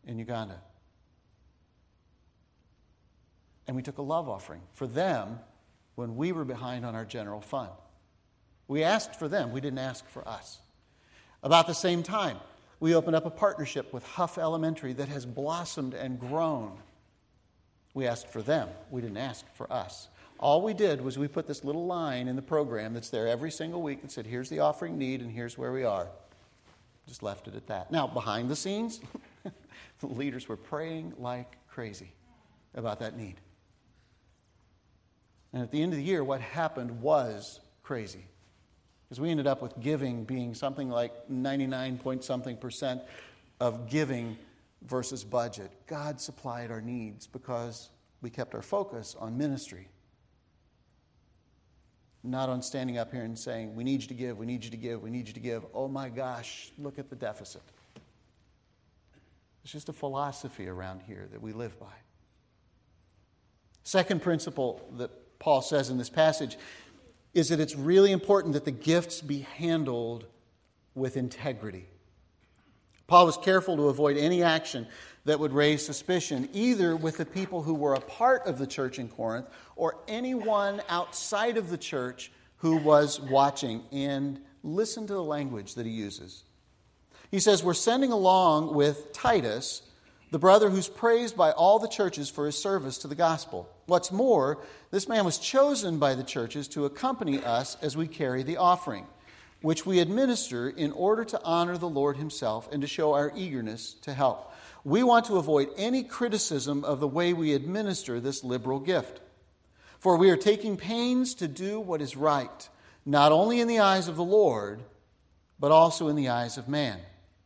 in 0.07 0.17
Uganda. 0.17 0.59
And 3.67 3.75
we 3.75 3.83
took 3.83 3.99
a 3.99 4.01
love 4.01 4.27
offering 4.27 4.61
for 4.73 4.87
them 4.87 5.39
when 5.95 6.15
we 6.15 6.31
were 6.31 6.45
behind 6.45 6.85
on 6.85 6.95
our 6.95 7.05
general 7.05 7.41
fund. 7.41 7.69
We 8.67 8.83
asked 8.83 9.19
for 9.19 9.27
them, 9.27 9.51
we 9.51 9.61
didn't 9.61 9.79
ask 9.79 10.07
for 10.09 10.27
us. 10.27 10.59
About 11.43 11.67
the 11.67 11.73
same 11.73 12.01
time, 12.01 12.37
we 12.79 12.95
opened 12.95 13.15
up 13.15 13.25
a 13.25 13.31
partnership 13.31 13.93
with 13.93 14.03
Huff 14.03 14.37
Elementary 14.37 14.93
that 14.93 15.09
has 15.09 15.25
blossomed 15.25 15.93
and 15.93 16.19
grown. 16.19 16.77
We 17.99 18.07
asked 18.07 18.29
for 18.29 18.41
them, 18.41 18.69
we 18.91 19.01
didn't 19.01 19.17
ask 19.17 19.45
for 19.55 19.69
us. 19.69 20.07
All 20.39 20.61
we 20.61 20.73
did 20.73 21.01
was 21.01 21.19
we 21.19 21.27
put 21.27 21.47
this 21.47 21.65
little 21.65 21.85
line 21.85 22.29
in 22.29 22.37
the 22.37 22.41
program 22.41 22.93
that's 22.93 23.09
there 23.09 23.27
every 23.27 23.51
single 23.51 23.81
week 23.81 24.03
that 24.03 24.09
said, 24.09 24.25
here's 24.25 24.47
the 24.47 24.61
offering 24.61 24.97
need 24.97 25.19
and 25.19 25.29
here's 25.29 25.57
where 25.57 25.73
we 25.73 25.83
are. 25.83 26.07
Just 27.09 27.23
left 27.23 27.49
it 27.49 27.55
at 27.55 27.67
that. 27.67 27.91
Now, 27.91 28.07
behind 28.07 28.49
the 28.49 28.55
scenes, 28.55 29.01
the 29.99 30.07
leaders 30.07 30.47
were 30.47 30.55
praying 30.55 31.11
like 31.17 31.57
crazy 31.67 32.13
about 32.73 33.01
that 33.01 33.17
need. 33.17 33.35
And 35.51 35.61
at 35.61 35.69
the 35.69 35.83
end 35.83 35.91
of 35.91 35.97
the 35.97 36.05
year, 36.05 36.23
what 36.23 36.39
happened 36.39 37.01
was 37.01 37.59
crazy. 37.83 38.23
Because 39.09 39.19
we 39.19 39.29
ended 39.29 39.45
up 39.45 39.61
with 39.61 39.77
giving 39.81 40.23
being 40.23 40.53
something 40.53 40.89
like 40.89 41.29
99 41.29 41.97
point 41.97 42.23
something 42.23 42.55
percent 42.55 43.01
of 43.59 43.89
giving 43.89 44.37
versus 44.85 45.23
budget. 45.23 45.71
God 45.87 46.19
supplied 46.19 46.71
our 46.71 46.81
needs 46.81 47.27
because 47.27 47.89
we 48.21 48.29
kept 48.29 48.55
our 48.55 48.61
focus 48.61 49.15
on 49.19 49.37
ministry, 49.37 49.87
not 52.23 52.49
on 52.49 52.61
standing 52.61 52.97
up 52.97 53.11
here 53.11 53.23
and 53.23 53.37
saying, 53.37 53.75
We 53.75 53.83
need 53.83 54.01
you 54.01 54.07
to 54.07 54.13
give, 54.13 54.37
we 54.37 54.45
need 54.45 54.63
you 54.63 54.71
to 54.71 54.77
give, 54.77 55.01
we 55.01 55.09
need 55.09 55.27
you 55.27 55.33
to 55.33 55.39
give. 55.39 55.65
Oh 55.73 55.87
my 55.87 56.09
gosh, 56.09 56.71
look 56.77 56.99
at 56.99 57.09
the 57.09 57.15
deficit. 57.15 57.61
It's 59.63 59.71
just 59.71 59.89
a 59.89 59.93
philosophy 59.93 60.67
around 60.67 61.01
here 61.05 61.27
that 61.31 61.41
we 61.41 61.53
live 61.53 61.79
by. 61.79 61.93
Second 63.83 64.21
principle 64.21 64.87
that 64.97 65.39
Paul 65.39 65.61
says 65.61 65.89
in 65.89 65.97
this 65.97 66.09
passage 66.09 66.57
is 67.33 67.49
that 67.49 67.59
it's 67.59 67.75
really 67.75 68.11
important 68.11 68.53
that 68.53 68.65
the 68.65 68.71
gifts 68.71 69.21
be 69.21 69.39
handled 69.57 70.25
with 70.95 71.17
integrity. 71.17 71.87
Paul 73.09 73.25
was 73.25 73.37
careful 73.37 73.75
to 73.75 73.89
avoid 73.89 74.17
any 74.17 74.43
action 74.43 74.85
that 75.25 75.39
would 75.39 75.51
raise 75.51 75.83
suspicion, 75.83 76.47
either 76.53 76.95
with 76.95 77.17
the 77.17 77.25
people 77.25 77.63
who 77.63 77.73
were 77.73 77.95
a 77.95 77.99
part 77.99 78.45
of 78.45 78.59
the 78.59 78.67
church 78.67 78.99
in 78.99 79.09
Corinth 79.09 79.47
or 79.75 79.97
anyone 80.07 80.79
outside 80.89 81.57
of 81.57 81.71
the 81.71 81.77
church 81.77 82.31
who 82.57 82.77
was 82.77 83.19
watching. 83.19 83.83
And 83.91 84.39
listen 84.63 85.07
to 85.07 85.13
the 85.13 85.23
language 85.23 85.73
that 85.73 85.87
he 85.87 85.91
uses. 85.91 86.43
He 87.31 87.39
says, 87.39 87.63
We're 87.63 87.73
sending 87.73 88.11
along 88.11 88.75
with 88.75 89.11
Titus, 89.11 89.81
the 90.29 90.37
brother 90.37 90.69
who's 90.69 90.87
praised 90.87 91.35
by 91.35 91.49
all 91.51 91.79
the 91.79 91.87
churches 91.87 92.29
for 92.29 92.45
his 92.45 92.61
service 92.61 92.99
to 92.99 93.07
the 93.07 93.15
gospel. 93.15 93.67
What's 93.87 94.11
more, 94.11 94.59
this 94.91 95.09
man 95.09 95.25
was 95.25 95.39
chosen 95.39 95.97
by 95.97 96.13
the 96.13 96.23
churches 96.23 96.67
to 96.69 96.85
accompany 96.85 97.43
us 97.43 97.75
as 97.81 97.97
we 97.97 98.07
carry 98.07 98.43
the 98.43 98.57
offering 98.57 99.07
which 99.61 99.85
we 99.85 99.99
administer 99.99 100.69
in 100.69 100.91
order 100.91 101.25
to 101.25 101.41
honor 101.43 101.77
the 101.77 101.89
Lord 101.89 102.17
Himself 102.17 102.69
and 102.71 102.81
to 102.81 102.87
show 102.87 103.13
our 103.13 103.31
eagerness 103.35 103.93
to 104.01 104.13
help. 104.13 104.53
We 104.83 105.03
want 105.03 105.25
to 105.25 105.37
avoid 105.37 105.69
any 105.77 106.03
criticism 106.03 106.83
of 106.83 106.99
the 106.99 107.07
way 107.07 107.33
we 107.33 107.53
administer 107.53 108.19
this 108.19 108.43
liberal 108.43 108.79
gift. 108.79 109.19
For 109.99 110.15
we 110.15 110.29
are 110.29 110.37
taking 110.37 110.77
pains 110.77 111.33
to 111.35 111.47
do 111.47 111.79
what 111.79 112.01
is 112.01 112.15
right, 112.15 112.69
not 113.05 113.33
only 113.33 113.59
in 113.59 113.67
the 113.67 113.79
eyes 113.79 114.07
of 114.07 114.15
the 114.15 114.23
Lord, 114.23 114.81
but 115.59 115.71
also 115.71 116.07
in 116.07 116.15
the 116.15 116.29
eyes 116.29 116.57
of 116.57 116.69
man. 116.69 116.99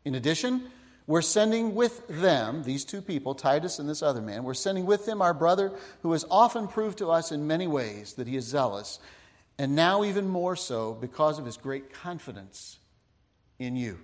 In 0.05 0.13
addition, 0.13 0.69
we're 1.07 1.23
sending 1.23 1.73
with 1.73 2.07
them, 2.07 2.63
these 2.63 2.85
two 2.85 3.01
people, 3.01 3.33
Titus 3.33 3.79
and 3.79 3.89
this 3.89 4.03
other 4.03 4.21
man, 4.21 4.43
we're 4.43 4.53
sending 4.53 4.85
with 4.85 5.07
them 5.07 5.21
our 5.21 5.33
brother 5.33 5.71
who 6.03 6.11
has 6.11 6.25
often 6.29 6.67
proved 6.67 6.99
to 6.99 7.09
us 7.09 7.31
in 7.31 7.47
many 7.47 7.65
ways 7.65 8.13
that 8.13 8.27
he 8.27 8.37
is 8.37 8.45
zealous 8.45 8.99
and 9.57 9.75
now 9.75 10.03
even 10.03 10.27
more 10.27 10.55
so 10.55 10.93
because 10.93 11.39
of 11.39 11.45
his 11.45 11.57
great 11.57 11.93
confidence 11.93 12.79
in 13.59 13.75
you. 13.75 13.99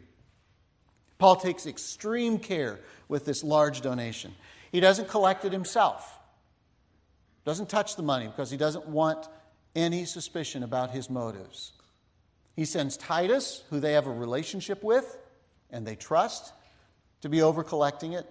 Paul 1.17 1.35
takes 1.35 1.65
extreme 1.65 2.39
care 2.39 2.79
with 3.07 3.25
this 3.25 3.43
large 3.43 3.81
donation. 3.81 4.33
He 4.71 4.79
doesn't 4.79 5.09
collect 5.09 5.45
it 5.45 5.51
himself, 5.51 6.17
doesn't 7.45 7.69
touch 7.69 7.95
the 7.95 8.03
money 8.03 8.27
because 8.27 8.51
he 8.51 8.57
doesn't 8.57 8.87
want 8.87 9.27
any 9.75 10.05
suspicion 10.05 10.63
about 10.63 10.91
his 10.91 11.09
motives. 11.09 11.73
He 12.55 12.65
sends 12.65 12.97
Titus, 12.97 13.63
who 13.69 13.79
they 13.79 13.93
have 13.93 14.07
a 14.07 14.11
relationship 14.11 14.83
with 14.83 15.17
and 15.71 15.85
they 15.85 15.95
trust, 15.95 16.53
to 17.21 17.29
be 17.29 17.41
over 17.41 17.63
collecting 17.63 18.13
it. 18.13 18.25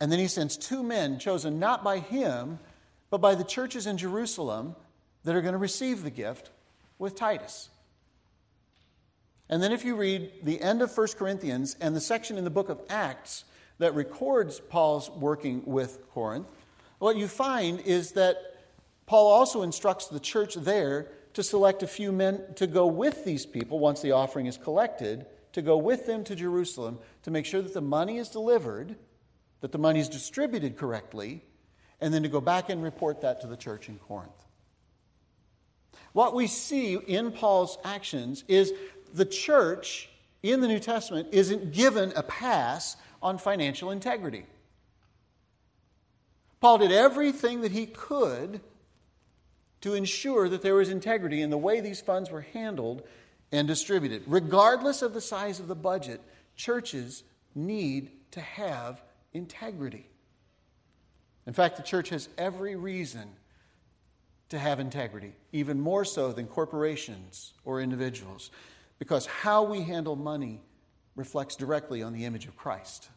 And 0.00 0.10
then 0.10 0.18
he 0.18 0.28
sends 0.28 0.56
two 0.56 0.82
men 0.82 1.18
chosen 1.18 1.58
not 1.58 1.84
by 1.84 1.98
him, 1.98 2.58
but 3.10 3.18
by 3.18 3.34
the 3.34 3.44
churches 3.44 3.86
in 3.86 3.98
Jerusalem 3.98 4.74
that 5.24 5.36
are 5.36 5.42
going 5.42 5.52
to 5.52 5.58
receive 5.58 6.02
the 6.02 6.10
gift 6.10 6.50
with 7.00 7.16
Titus. 7.16 7.70
And 9.48 9.60
then, 9.60 9.72
if 9.72 9.84
you 9.84 9.96
read 9.96 10.30
the 10.44 10.60
end 10.60 10.80
of 10.80 10.96
1 10.96 11.08
Corinthians 11.18 11.74
and 11.80 11.96
the 11.96 12.00
section 12.00 12.38
in 12.38 12.44
the 12.44 12.50
book 12.50 12.68
of 12.68 12.80
Acts 12.88 13.44
that 13.78 13.96
records 13.96 14.60
Paul's 14.60 15.10
working 15.10 15.62
with 15.66 16.08
Corinth, 16.10 16.46
what 17.00 17.16
you 17.16 17.26
find 17.26 17.80
is 17.80 18.12
that 18.12 18.36
Paul 19.06 19.26
also 19.26 19.62
instructs 19.62 20.06
the 20.06 20.20
church 20.20 20.54
there 20.54 21.08
to 21.32 21.42
select 21.42 21.82
a 21.82 21.88
few 21.88 22.12
men 22.12 22.42
to 22.56 22.68
go 22.68 22.86
with 22.86 23.24
these 23.24 23.44
people 23.44 23.80
once 23.80 24.02
the 24.02 24.12
offering 24.12 24.46
is 24.46 24.56
collected, 24.56 25.26
to 25.52 25.62
go 25.62 25.78
with 25.78 26.06
them 26.06 26.22
to 26.24 26.36
Jerusalem 26.36 26.98
to 27.24 27.30
make 27.32 27.46
sure 27.46 27.62
that 27.62 27.74
the 27.74 27.80
money 27.80 28.18
is 28.18 28.28
delivered, 28.28 28.94
that 29.62 29.72
the 29.72 29.78
money 29.78 29.98
is 29.98 30.08
distributed 30.08 30.76
correctly, 30.76 31.42
and 32.00 32.14
then 32.14 32.22
to 32.22 32.28
go 32.28 32.40
back 32.40 32.70
and 32.70 32.82
report 32.82 33.22
that 33.22 33.40
to 33.40 33.48
the 33.48 33.56
church 33.56 33.88
in 33.88 33.98
Corinth. 33.98 34.46
What 36.12 36.34
we 36.34 36.46
see 36.46 36.94
in 36.94 37.32
Paul's 37.32 37.78
actions 37.84 38.44
is 38.48 38.72
the 39.14 39.24
church 39.24 40.08
in 40.42 40.60
the 40.60 40.68
New 40.68 40.78
Testament 40.78 41.28
isn't 41.32 41.72
given 41.72 42.12
a 42.16 42.22
pass 42.22 42.96
on 43.22 43.38
financial 43.38 43.90
integrity. 43.90 44.46
Paul 46.60 46.78
did 46.78 46.92
everything 46.92 47.62
that 47.62 47.72
he 47.72 47.86
could 47.86 48.60
to 49.80 49.94
ensure 49.94 50.48
that 50.48 50.62
there 50.62 50.74
was 50.74 50.90
integrity 50.90 51.40
in 51.40 51.50
the 51.50 51.58
way 51.58 51.80
these 51.80 52.00
funds 52.00 52.30
were 52.30 52.42
handled 52.42 53.02
and 53.50 53.66
distributed. 53.66 54.22
Regardless 54.26 55.02
of 55.02 55.14
the 55.14 55.20
size 55.20 55.58
of 55.58 55.68
the 55.68 55.74
budget, 55.74 56.20
churches 56.56 57.24
need 57.54 58.10
to 58.32 58.40
have 58.40 59.02
integrity. 59.32 60.06
In 61.46 61.52
fact, 61.52 61.76
the 61.76 61.82
church 61.82 62.10
has 62.10 62.28
every 62.36 62.76
reason 62.76 63.30
to 64.50 64.58
have 64.58 64.80
integrity, 64.80 65.32
even 65.52 65.80
more 65.80 66.04
so 66.04 66.32
than 66.32 66.46
corporations 66.46 67.54
or 67.64 67.80
individuals, 67.80 68.50
because 68.98 69.26
how 69.26 69.62
we 69.62 69.82
handle 69.82 70.16
money 70.16 70.60
reflects 71.16 71.56
directly 71.56 72.02
on 72.02 72.12
the 72.12 72.24
image 72.24 72.46
of 72.46 72.56
Christ. 72.56 73.08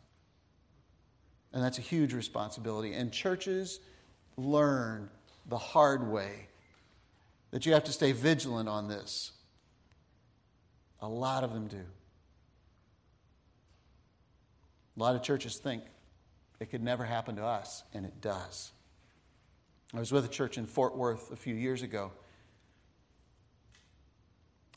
And 1.51 1.63
that's 1.63 1.77
a 1.77 1.81
huge 1.81 2.13
responsibility. 2.13 2.93
And 2.93 3.11
churches 3.11 3.79
learn 4.37 5.09
the 5.47 5.57
hard 5.57 6.09
way 6.11 6.47
that 7.51 7.65
you 7.65 7.73
have 7.73 7.83
to 7.83 7.91
stay 7.91 8.11
vigilant 8.11 8.67
on 8.67 8.87
this. 8.87 9.31
A 11.01 11.07
lot 11.07 11.43
of 11.43 11.53
them 11.53 11.67
do. 11.67 11.83
A 14.95 14.99
lot 14.99 15.15
of 15.15 15.21
churches 15.21 15.57
think 15.57 15.83
it 16.59 16.69
could 16.71 16.83
never 16.83 17.03
happen 17.03 17.35
to 17.35 17.43
us, 17.43 17.83
and 17.93 18.05
it 18.05 18.21
does. 18.21 18.71
I 19.95 19.99
was 19.99 20.11
with 20.11 20.25
a 20.25 20.29
church 20.29 20.57
in 20.57 20.65
Fort 20.65 20.97
Worth 20.97 21.31
a 21.31 21.35
few 21.35 21.53
years 21.53 21.83
ago. 21.83 22.11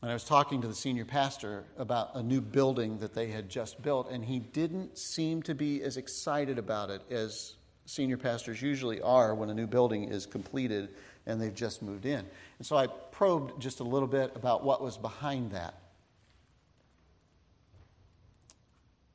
And 0.03 0.11
I 0.11 0.13
was 0.13 0.23
talking 0.23 0.61
to 0.61 0.67
the 0.67 0.75
senior 0.75 1.05
pastor 1.05 1.65
about 1.75 2.11
a 2.13 2.21
new 2.21 2.39
building 2.39 2.99
that 2.99 3.15
they 3.15 3.27
had 3.29 3.49
just 3.49 3.81
built, 3.81 4.11
and 4.11 4.23
he 4.23 4.39
didn't 4.39 4.95
seem 4.95 5.41
to 5.43 5.55
be 5.55 5.81
as 5.81 5.97
excited 5.97 6.59
about 6.59 6.91
it 6.91 7.01
as 7.09 7.55
senior 7.85 8.17
pastors 8.17 8.61
usually 8.61 9.01
are 9.01 9.33
when 9.33 9.49
a 9.49 9.55
new 9.55 9.65
building 9.65 10.03
is 10.03 10.27
completed 10.27 10.89
and 11.25 11.41
they've 11.41 11.55
just 11.55 11.81
moved 11.81 12.05
in. 12.05 12.23
And 12.59 12.67
so 12.67 12.77
I 12.77 12.85
probed 12.85 13.59
just 13.59 13.79
a 13.79 13.83
little 13.83 14.07
bit 14.07 14.33
about 14.35 14.63
what 14.63 14.83
was 14.83 14.97
behind 14.97 15.51
that. 15.51 15.81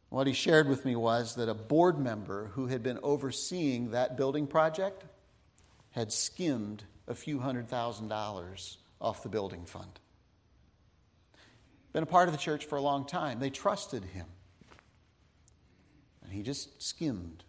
What 0.09 0.27
he 0.27 0.33
shared 0.33 0.69
with 0.69 0.85
me 0.85 0.97
was 0.97 1.37
that 1.37 1.49
a 1.49 1.55
board 1.55 1.99
member 1.99 2.51
who 2.55 2.67
had 2.67 2.83
been 2.83 2.99
overseeing 3.03 3.93
that 3.93 4.17
building 4.17 4.47
project 4.47 5.05
had 5.93 6.13
skimmed 6.13 6.85
a 7.07 7.15
few 7.15 7.39
hundred 7.39 7.69
thousand 7.69 8.09
dollars 8.09 8.79
off 9.01 9.23
the 9.23 9.29
building 9.29 9.65
fund. 9.65 10.01
Been 11.93 12.03
a 12.03 12.07
part 12.07 12.29
of 12.29 12.33
the 12.33 12.41
church 12.41 12.65
for 12.65 12.77
a 12.77 12.81
long 12.81 13.07
time. 13.07 13.39
They 13.39 13.51
trusted 13.51 14.05
him. 14.05 14.27
And 16.23 16.33
he 16.33 16.43
just 16.43 16.83
skimmed. 16.83 17.45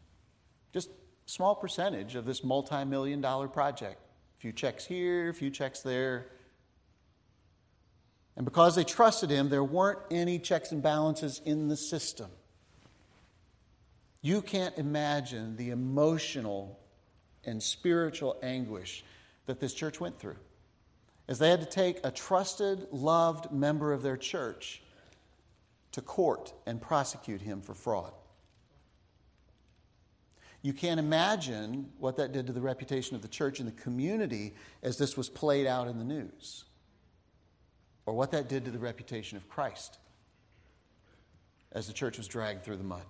Just 0.73 0.89
small 1.25 1.55
percentage 1.55 2.15
of 2.15 2.25
this 2.25 2.43
multi-million 2.43 3.21
dollar 3.21 3.47
project. 3.47 4.01
A 4.37 4.41
few 4.41 4.51
checks 4.51 4.85
here, 4.85 5.29
a 5.29 5.33
few 5.33 5.49
checks 5.49 5.81
there. 5.81 6.27
And 8.35 8.43
because 8.43 8.75
they 8.75 8.83
trusted 8.83 9.29
him, 9.29 9.47
there 9.47 9.63
weren't 9.63 9.99
any 10.11 10.39
checks 10.39 10.71
and 10.71 10.81
balances 10.81 11.41
in 11.45 11.69
the 11.69 11.77
system. 11.77 12.29
You 14.21 14.41
can't 14.41 14.77
imagine 14.77 15.55
the 15.55 15.69
emotional 15.69 16.79
and 17.45 17.61
spiritual 17.61 18.37
anguish 18.41 19.03
that 19.45 19.59
this 19.59 19.73
church 19.73 19.99
went 19.99 20.19
through. 20.19 20.37
As 21.27 21.39
they 21.39 21.49
had 21.49 21.61
to 21.61 21.65
take 21.65 21.99
a 22.03 22.11
trusted, 22.11 22.87
loved 22.91 23.51
member 23.51 23.93
of 23.93 24.01
their 24.01 24.17
church 24.17 24.81
to 25.93 26.01
court 26.01 26.53
and 26.65 26.81
prosecute 26.81 27.41
him 27.41 27.61
for 27.61 27.73
fraud. 27.73 28.11
You 30.61 30.73
can't 30.73 30.99
imagine 30.99 31.91
what 31.99 32.17
that 32.17 32.31
did 32.31 32.47
to 32.47 32.53
the 32.53 32.61
reputation 32.61 33.15
of 33.15 33.21
the 33.21 33.27
church 33.27 33.59
and 33.59 33.67
the 33.67 33.81
community 33.81 34.53
as 34.81 34.97
this 34.97 35.17
was 35.17 35.29
played 35.29 35.67
out 35.67 35.87
in 35.87 35.97
the 35.97 36.05
news, 36.05 36.63
or 38.05 38.13
what 38.13 38.31
that 38.31 38.47
did 38.47 38.65
to 38.65 38.71
the 38.71 38.79
reputation 38.79 39.37
of 39.37 39.47
Christ 39.49 39.97
as 41.73 41.87
the 41.87 41.93
church 41.93 42.17
was 42.17 42.27
dragged 42.27 42.63
through 42.63 42.77
the 42.77 42.83
mud. 42.83 43.03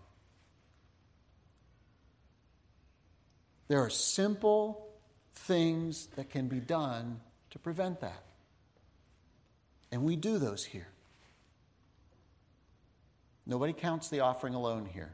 There 3.74 3.82
are 3.82 3.90
simple 3.90 4.88
things 5.34 6.06
that 6.16 6.30
can 6.30 6.48
be 6.48 6.60
done 6.60 7.20
to 7.50 7.58
prevent 7.58 8.02
that. 8.02 8.22
And 9.92 10.04
we 10.04 10.16
do 10.16 10.38
those 10.38 10.64
here. 10.64 10.90
Nobody 13.48 13.74
counts 13.74 14.10
the 14.10 14.20
offering 14.20 14.54
alone 14.54 14.86
here. 14.86 15.12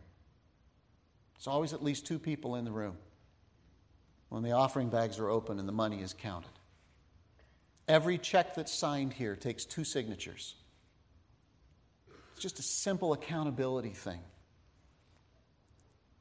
There's 1.35 1.47
always 1.47 1.71
at 1.71 1.81
least 1.81 2.05
two 2.05 2.19
people 2.19 2.57
in 2.57 2.65
the 2.65 2.71
room 2.73 2.97
when 4.27 4.43
the 4.43 4.51
offering 4.51 4.89
bags 4.89 5.19
are 5.19 5.29
open 5.29 5.57
and 5.57 5.65
the 5.65 5.71
money 5.71 6.01
is 6.01 6.11
counted. 6.11 6.51
Every 7.87 8.17
check 8.17 8.55
that's 8.55 8.73
signed 8.73 9.13
here 9.13 9.37
takes 9.37 9.63
two 9.63 9.85
signatures. 9.85 10.55
It's 12.33 12.41
just 12.41 12.59
a 12.59 12.63
simple 12.63 13.13
accountability 13.13 13.91
thing. 13.91 14.19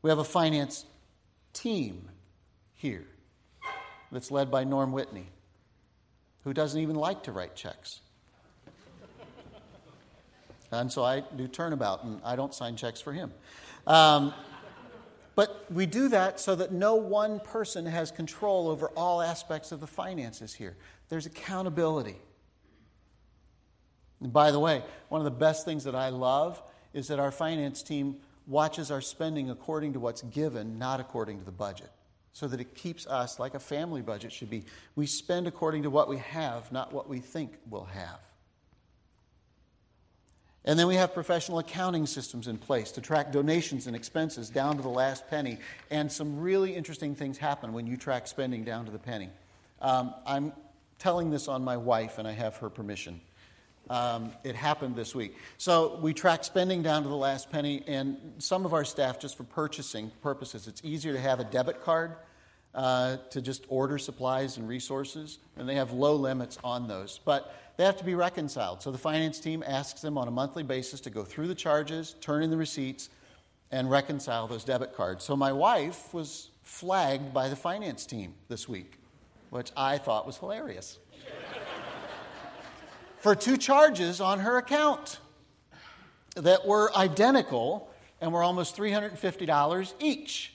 We 0.03 0.11
have 0.11 0.21
a 0.21 0.25
finance 0.25 0.85
team 1.53 2.09
here 2.79 3.05
that's 4.13 4.31
led 4.31 4.51
by 4.51 4.63
Norm 4.65 4.93
Whitney, 4.93 5.27
who 6.45 6.55
doesn't 6.55 6.81
even 6.81 6.95
like 6.95 7.25
to 7.25 7.33
write 7.33 7.55
checks. 7.55 8.01
And 10.71 10.91
so 10.91 11.03
I 11.03 11.21
do 11.21 11.49
turnabout, 11.49 12.05
and 12.05 12.21
I 12.25 12.37
don't 12.37 12.55
sign 12.55 12.77
checks 12.77 13.01
for 13.01 13.13
him. 13.13 13.33
Um, 13.87 14.33
but 15.35 15.67
we 15.73 15.87
do 15.87 16.09
that 16.11 16.39
so 16.39 16.55
that 16.55 16.73
no 16.73 16.95
one 16.95 17.41
person 17.41 17.85
has 17.87 18.11
control 18.11 18.69
over 18.69 18.89
all 18.91 19.21
aspects 19.23 19.73
of 19.73 19.81
the 19.81 19.87
finances 19.87 20.55
here. 20.55 20.77
There's 21.09 21.27
accountability. 21.27 22.17
And 24.21 24.33
by 24.33 24.53
the 24.53 24.61
way, 24.61 24.85
one 25.09 25.21
of 25.21 25.25
the 25.25 25.31
best 25.31 25.65
things 25.65 25.85
that 25.85 25.95
I 25.95 26.11
love 26.11 26.63
is 26.93 27.09
that 27.09 27.19
our 27.19 27.33
finance 27.33 27.83
team 27.83 28.19
watches 28.47 28.91
our 28.91 29.01
spending 29.01 29.51
according 29.51 29.95
to 29.95 30.01
what's 30.01 30.23
given, 30.23 30.79
not 30.79 31.01
according 31.01 31.39
to 31.41 31.45
the 31.45 31.53
budget 31.53 31.91
so 32.39 32.47
that 32.47 32.61
it 32.61 32.77
keeps 32.77 33.05
us 33.09 33.41
like 33.41 33.55
a 33.55 33.59
family 33.59 34.01
budget 34.01 34.31
should 34.31 34.49
be. 34.49 34.63
We 34.95 35.07
spend 35.07 35.49
according 35.49 35.83
to 35.83 35.91
what 35.91 36.09
we 36.09 36.19
have, 36.19 36.71
not 36.71 36.93
what 36.93 37.09
we 37.09 37.19
think 37.19 37.53
we'll 37.69 37.87
have. 37.87 38.21
And 40.65 40.79
then 40.79 40.87
we 40.87 40.95
have 40.95 41.13
professional 41.13 41.59
accounting 41.59 42.07
systems 42.07 42.47
in 42.47 42.57
place 42.57 42.93
to 42.93 43.01
track 43.01 43.33
donations 43.33 43.89
and 43.89 43.97
expenses 43.97 44.51
down 44.51 44.77
to 44.77 44.83
the 44.83 44.89
last 44.89 45.27
penny. 45.29 45.59
And 45.91 46.13
some 46.13 46.39
really 46.39 46.77
interesting 46.77 47.17
things 47.17 47.39
happen 47.39 47.73
when 47.73 47.89
you 47.89 47.97
track 47.97 48.29
spending 48.29 48.63
down 48.63 48.85
to 48.85 48.93
the 48.93 49.01
penny. 49.01 49.31
Um, 49.83 50.15
I'm 50.25 50.53
telling 51.01 51.31
this 51.31 51.49
on 51.49 51.65
my 51.65 51.77
wife, 51.77 52.19
and 52.19 52.29
I 52.29 52.33
have 52.33 52.57
her 52.59 52.71
permission. 52.71 53.21
Um, 53.91 54.31
it 54.45 54.55
happened 54.55 54.95
this 54.95 55.13
week. 55.13 55.35
So 55.57 55.99
we 56.01 56.15
track 56.15 56.45
spending 56.45 56.83
down 56.83 57.03
to 57.03 57.09
the 57.09 57.17
last 57.17 57.51
penny, 57.51 57.83
and 57.89 58.17
some 58.39 58.65
of 58.65 58.75
our 58.75 58.85
staff, 58.85 59.19
just 59.19 59.37
for 59.37 59.45
purchasing 59.45 60.13
purposes, 60.23 60.69
it's 60.69 60.83
easier 60.85 61.15
to 61.15 61.21
have 61.21 61.41
a 61.41 61.45
debit 61.45 61.83
card 61.83 62.15
uh, 62.79 63.17
to 63.31 63.43
just 63.43 63.65
order 63.69 63.99
supplies 63.99 64.57
and 64.57 64.69
resources, 64.69 65.41
and 65.57 65.69
they 65.69 65.75
have 65.75 65.91
low 65.91 66.15
limits 66.15 66.59
on 66.63 66.87
those. 66.87 67.19
But 67.25 67.53
they 67.77 67.85
have 67.85 67.97
to 67.97 68.05
be 68.05 68.15
reconciled. 68.15 68.83
So 68.83 68.93
the 68.93 68.99
finance 68.99 69.41
team 69.41 69.65
asks 69.67 70.01
them 70.01 70.17
on 70.17 70.29
a 70.29 70.31
monthly 70.31 70.63
basis 70.63 71.01
to 71.01 71.11
go 71.11 71.25
through 71.25 71.49
the 71.49 71.57
charges, 71.57 72.15
turn 72.21 72.45
in 72.45 72.51
the 72.51 72.57
receipts, 72.57 73.11
and 73.73 73.91
reconcile 73.91 74.47
those 74.47 74.63
debit 74.63 74.95
cards. 74.95 75.25
So 75.25 75.35
my 75.35 75.51
wife 75.51 76.15
was 76.15 76.51
flagged 76.63 77.35
by 77.35 77.49
the 77.49 77.57
finance 77.57 78.07
team 78.07 78.35
this 78.47 78.69
week, 78.69 79.01
which 79.51 79.73
I 79.77 79.99
thought 79.99 80.25
was 80.25 80.39
hilarious. 80.39 81.01
For 83.19 83.35
two 83.35 83.57
charges 83.57 84.21
on 84.21 84.39
her 84.39 84.57
account 84.57 85.19
that 86.37 86.65
were 86.65 86.97
identical 86.97 87.93
and 88.21 88.33
were 88.33 88.45
almost 88.45 88.77
$350 88.77 89.95
each 89.99 90.53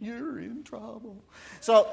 you're 0.00 0.40
in 0.40 0.62
trouble. 0.62 1.24
So 1.60 1.88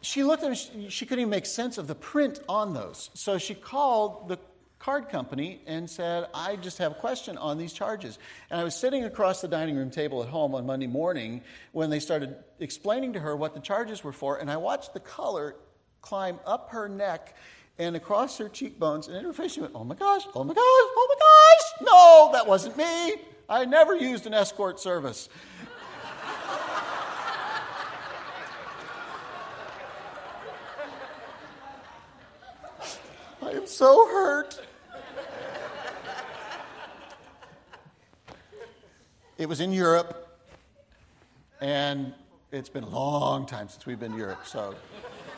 she 0.00 0.22
looked 0.22 0.42
at 0.42 0.46
them, 0.46 0.54
she, 0.54 0.88
she 0.90 1.06
couldn't 1.06 1.22
even 1.22 1.30
make 1.30 1.46
sense 1.46 1.78
of 1.78 1.86
the 1.86 1.94
print 1.94 2.40
on 2.48 2.74
those. 2.74 3.10
So 3.14 3.38
she 3.38 3.54
called 3.54 4.28
the 4.28 4.38
card 4.78 5.08
company 5.08 5.62
and 5.66 5.88
said, 5.88 6.26
I 6.34 6.56
just 6.56 6.76
have 6.76 6.92
a 6.92 6.96
question 6.96 7.38
on 7.38 7.56
these 7.56 7.72
charges. 7.72 8.18
And 8.50 8.60
I 8.60 8.64
was 8.64 8.74
sitting 8.74 9.04
across 9.04 9.40
the 9.40 9.48
dining 9.48 9.76
room 9.76 9.90
table 9.90 10.22
at 10.22 10.28
home 10.28 10.54
on 10.54 10.66
Monday 10.66 10.86
morning 10.86 11.40
when 11.72 11.88
they 11.88 12.00
started 12.00 12.36
explaining 12.60 13.14
to 13.14 13.20
her 13.20 13.34
what 13.34 13.54
the 13.54 13.60
charges 13.60 14.04
were 14.04 14.12
for, 14.12 14.36
and 14.36 14.50
I 14.50 14.58
watched 14.58 14.92
the 14.92 15.00
color 15.00 15.56
climb 16.02 16.38
up 16.44 16.68
her 16.70 16.86
neck 16.86 17.34
and 17.78 17.96
across 17.96 18.36
her 18.36 18.48
cheekbones, 18.50 19.08
and 19.08 19.16
in 19.16 19.24
her 19.24 19.32
face 19.32 19.54
she 19.54 19.60
went, 19.60 19.72
Oh 19.74 19.84
my 19.84 19.94
gosh, 19.94 20.26
oh 20.34 20.44
my 20.44 20.52
gosh, 20.52 20.60
oh 20.60 21.08
my 21.08 21.16
gosh, 21.24 21.88
no, 21.90 22.30
that 22.32 22.46
wasn't 22.46 22.76
me. 22.76 23.14
I 23.48 23.64
never 23.64 23.94
used 23.96 24.26
an 24.26 24.34
escort 24.34 24.78
service. 24.78 25.30
Am 33.56 33.66
so 33.66 34.06
hurt. 34.08 34.60
it 39.38 39.46
was 39.46 39.60
in 39.60 39.72
Europe, 39.72 40.38
and 41.60 42.14
it's 42.52 42.68
been 42.68 42.84
a 42.84 42.88
long 42.88 43.46
time 43.46 43.68
since 43.68 43.86
we've 43.86 43.98
been 43.98 44.12
to 44.12 44.18
Europe, 44.18 44.46
so 44.46 44.74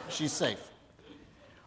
she's 0.09 0.33
safe. 0.33 0.71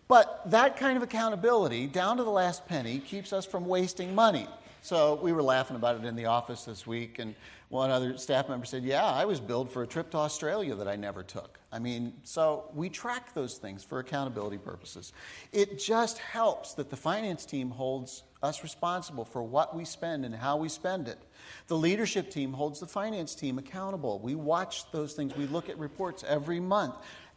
But 0.08 0.42
that 0.50 0.78
kind 0.78 0.98
of 0.98 1.04
accountability, 1.04 1.88
down 1.88 2.18
to 2.18 2.24
the 2.24 2.32
last 2.32 2.68
penny, 2.68 3.00
keeps 3.00 3.32
us 3.32 3.46
from 3.46 3.68
wasting 3.68 4.16
money. 4.16 4.48
So 4.90 5.20
we 5.22 5.34
were 5.34 5.44
laughing 5.44 5.76
about 5.76 5.98
it 5.98 6.06
in 6.06 6.16
the 6.16 6.26
office 6.26 6.66
this 6.66 6.88
week, 6.88 7.20
and 7.20 7.36
one 7.68 7.92
other 7.92 8.18
staff 8.18 8.50
member 8.50 8.66
said, 8.66 8.84
Yeah, 8.84 9.06
I 9.06 9.24
was 9.24 9.40
billed 9.40 9.72
for 9.72 9.84
a 9.84 9.88
trip 9.88 10.10
to 10.10 10.18
Australia 10.18 10.74
that 10.74 10.88
I 10.88 10.96
never 10.96 11.22
took. 11.22 11.60
I 11.72 11.78
mean, 11.78 12.14
so 12.24 12.72
we 12.74 12.90
track 12.90 13.36
those 13.36 13.60
things 13.60 13.84
for 13.84 14.00
accountability 14.00 14.58
purposes. 14.58 15.14
It 15.52 15.78
just 15.78 16.18
helps 16.18 16.74
that 16.74 16.90
the 16.90 16.96
finance 16.96 17.46
team 17.46 17.70
holds 17.70 18.24
us 18.42 18.64
responsible 18.64 19.26
for 19.26 19.44
what 19.44 19.76
we 19.76 19.86
spend 19.86 20.26
and 20.26 20.34
how 20.34 20.58
we 20.58 20.70
spend 20.70 21.08
it. 21.08 21.20
The 21.68 21.78
leadership 21.78 22.32
team 22.32 22.52
holds 22.52 22.80
the 22.80 22.88
finance 22.88 23.36
team 23.36 23.60
accountable. 23.60 24.18
We 24.18 24.34
watch 24.34 24.92
those 24.92 25.14
things, 25.14 25.36
we 25.36 25.46
look 25.46 25.70
at 25.70 25.78
reports 25.78 26.24
every 26.28 26.60
month. 26.60 26.96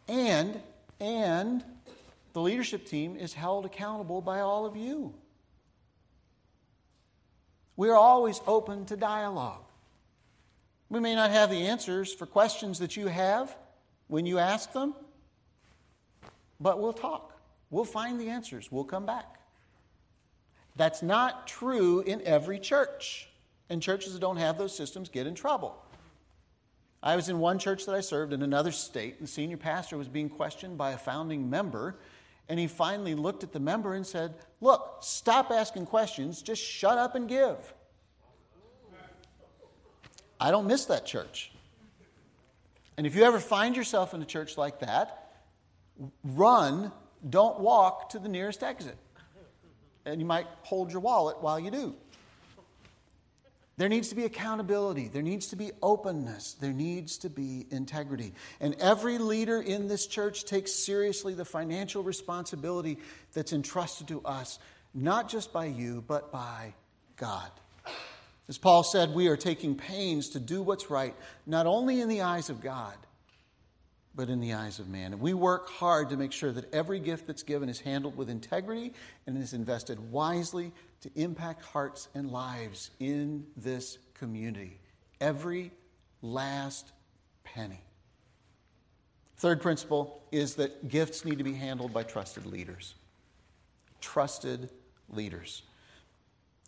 And, 0.08 0.58
and, 1.00 1.62
the 2.32 2.40
leadership 2.40 2.86
team 2.86 3.14
is 3.14 3.34
held 3.34 3.66
accountable 3.66 4.22
by 4.22 4.40
all 4.40 4.64
of 4.64 4.74
you. 4.74 5.12
We're 7.76 7.96
always 7.96 8.40
open 8.46 8.84
to 8.86 8.96
dialogue. 8.96 9.64
We 10.88 11.00
may 11.00 11.14
not 11.14 11.30
have 11.30 11.50
the 11.50 11.66
answers 11.66 12.12
for 12.12 12.26
questions 12.26 12.78
that 12.80 12.96
you 12.96 13.06
have 13.06 13.56
when 14.08 14.26
you 14.26 14.38
ask 14.38 14.72
them, 14.72 14.94
but 16.60 16.80
we'll 16.80 16.92
talk. 16.92 17.32
We'll 17.70 17.84
find 17.84 18.20
the 18.20 18.28
answers. 18.28 18.70
We'll 18.70 18.84
come 18.84 19.06
back. 19.06 19.40
That's 20.76 21.02
not 21.02 21.46
true 21.46 22.00
in 22.00 22.20
every 22.22 22.58
church. 22.58 23.28
And 23.70 23.80
churches 23.80 24.12
that 24.12 24.20
don't 24.20 24.36
have 24.36 24.58
those 24.58 24.76
systems 24.76 25.08
get 25.08 25.26
in 25.26 25.34
trouble. 25.34 25.82
I 27.02 27.16
was 27.16 27.28
in 27.28 27.38
one 27.38 27.58
church 27.58 27.86
that 27.86 27.94
I 27.94 28.00
served 28.00 28.32
in 28.32 28.42
another 28.42 28.70
state, 28.70 29.14
and 29.18 29.26
the 29.26 29.32
senior 29.32 29.56
pastor 29.56 29.96
was 29.96 30.08
being 30.08 30.28
questioned 30.28 30.76
by 30.76 30.92
a 30.92 30.98
founding 30.98 31.48
member. 31.48 31.96
And 32.52 32.60
he 32.60 32.66
finally 32.66 33.14
looked 33.14 33.44
at 33.44 33.52
the 33.52 33.60
member 33.60 33.94
and 33.94 34.06
said, 34.06 34.34
Look, 34.60 34.98
stop 35.00 35.50
asking 35.50 35.86
questions, 35.86 36.42
just 36.42 36.62
shut 36.62 36.98
up 36.98 37.14
and 37.14 37.26
give. 37.26 37.56
I 40.38 40.50
don't 40.50 40.66
miss 40.66 40.84
that 40.84 41.06
church. 41.06 41.50
And 42.98 43.06
if 43.06 43.16
you 43.16 43.22
ever 43.22 43.40
find 43.40 43.74
yourself 43.74 44.12
in 44.12 44.20
a 44.20 44.26
church 44.26 44.58
like 44.58 44.80
that, 44.80 45.32
run, 46.22 46.92
don't 47.26 47.58
walk 47.58 48.10
to 48.10 48.18
the 48.18 48.28
nearest 48.28 48.62
exit. 48.62 48.98
And 50.04 50.20
you 50.20 50.26
might 50.26 50.46
hold 50.60 50.92
your 50.92 51.00
wallet 51.00 51.40
while 51.40 51.58
you 51.58 51.70
do. 51.70 51.94
There 53.78 53.88
needs 53.88 54.10
to 54.10 54.14
be 54.14 54.24
accountability. 54.24 55.08
There 55.08 55.22
needs 55.22 55.48
to 55.48 55.56
be 55.56 55.72
openness. 55.82 56.54
There 56.60 56.72
needs 56.72 57.18
to 57.18 57.30
be 57.30 57.66
integrity. 57.70 58.34
And 58.60 58.76
every 58.80 59.18
leader 59.18 59.60
in 59.60 59.88
this 59.88 60.06
church 60.06 60.44
takes 60.44 60.72
seriously 60.72 61.34
the 61.34 61.44
financial 61.44 62.02
responsibility 62.02 62.98
that's 63.32 63.52
entrusted 63.52 64.08
to 64.08 64.22
us, 64.22 64.58
not 64.92 65.28
just 65.28 65.52
by 65.52 65.66
you, 65.66 66.04
but 66.06 66.30
by 66.30 66.74
God. 67.16 67.50
As 68.48 68.58
Paul 68.58 68.82
said, 68.82 69.14
we 69.14 69.28
are 69.28 69.36
taking 69.36 69.76
pains 69.76 70.30
to 70.30 70.40
do 70.40 70.62
what's 70.62 70.90
right, 70.90 71.14
not 71.46 71.66
only 71.66 72.00
in 72.00 72.08
the 72.08 72.22
eyes 72.22 72.50
of 72.50 72.60
God, 72.60 72.94
but 74.14 74.28
in 74.28 74.40
the 74.40 74.52
eyes 74.52 74.78
of 74.78 74.88
man. 74.88 75.12
And 75.12 75.20
we 75.20 75.34
work 75.34 75.68
hard 75.68 76.10
to 76.10 76.16
make 76.16 76.32
sure 76.32 76.52
that 76.52 76.72
every 76.74 77.00
gift 77.00 77.26
that's 77.26 77.42
given 77.42 77.68
is 77.68 77.80
handled 77.80 78.16
with 78.16 78.28
integrity 78.28 78.92
and 79.26 79.38
is 79.38 79.54
invested 79.54 79.98
wisely 80.10 80.72
to 81.00 81.10
impact 81.14 81.62
hearts 81.62 82.08
and 82.14 82.30
lives 82.30 82.90
in 83.00 83.46
this 83.56 83.98
community. 84.14 84.78
Every 85.20 85.72
last 86.20 86.92
penny. 87.44 87.82
Third 89.36 89.60
principle 89.60 90.22
is 90.30 90.54
that 90.56 90.88
gifts 90.88 91.24
need 91.24 91.38
to 91.38 91.44
be 91.44 91.54
handled 91.54 91.92
by 91.92 92.02
trusted 92.04 92.46
leaders. 92.46 92.94
Trusted 94.00 94.70
leaders. 95.08 95.62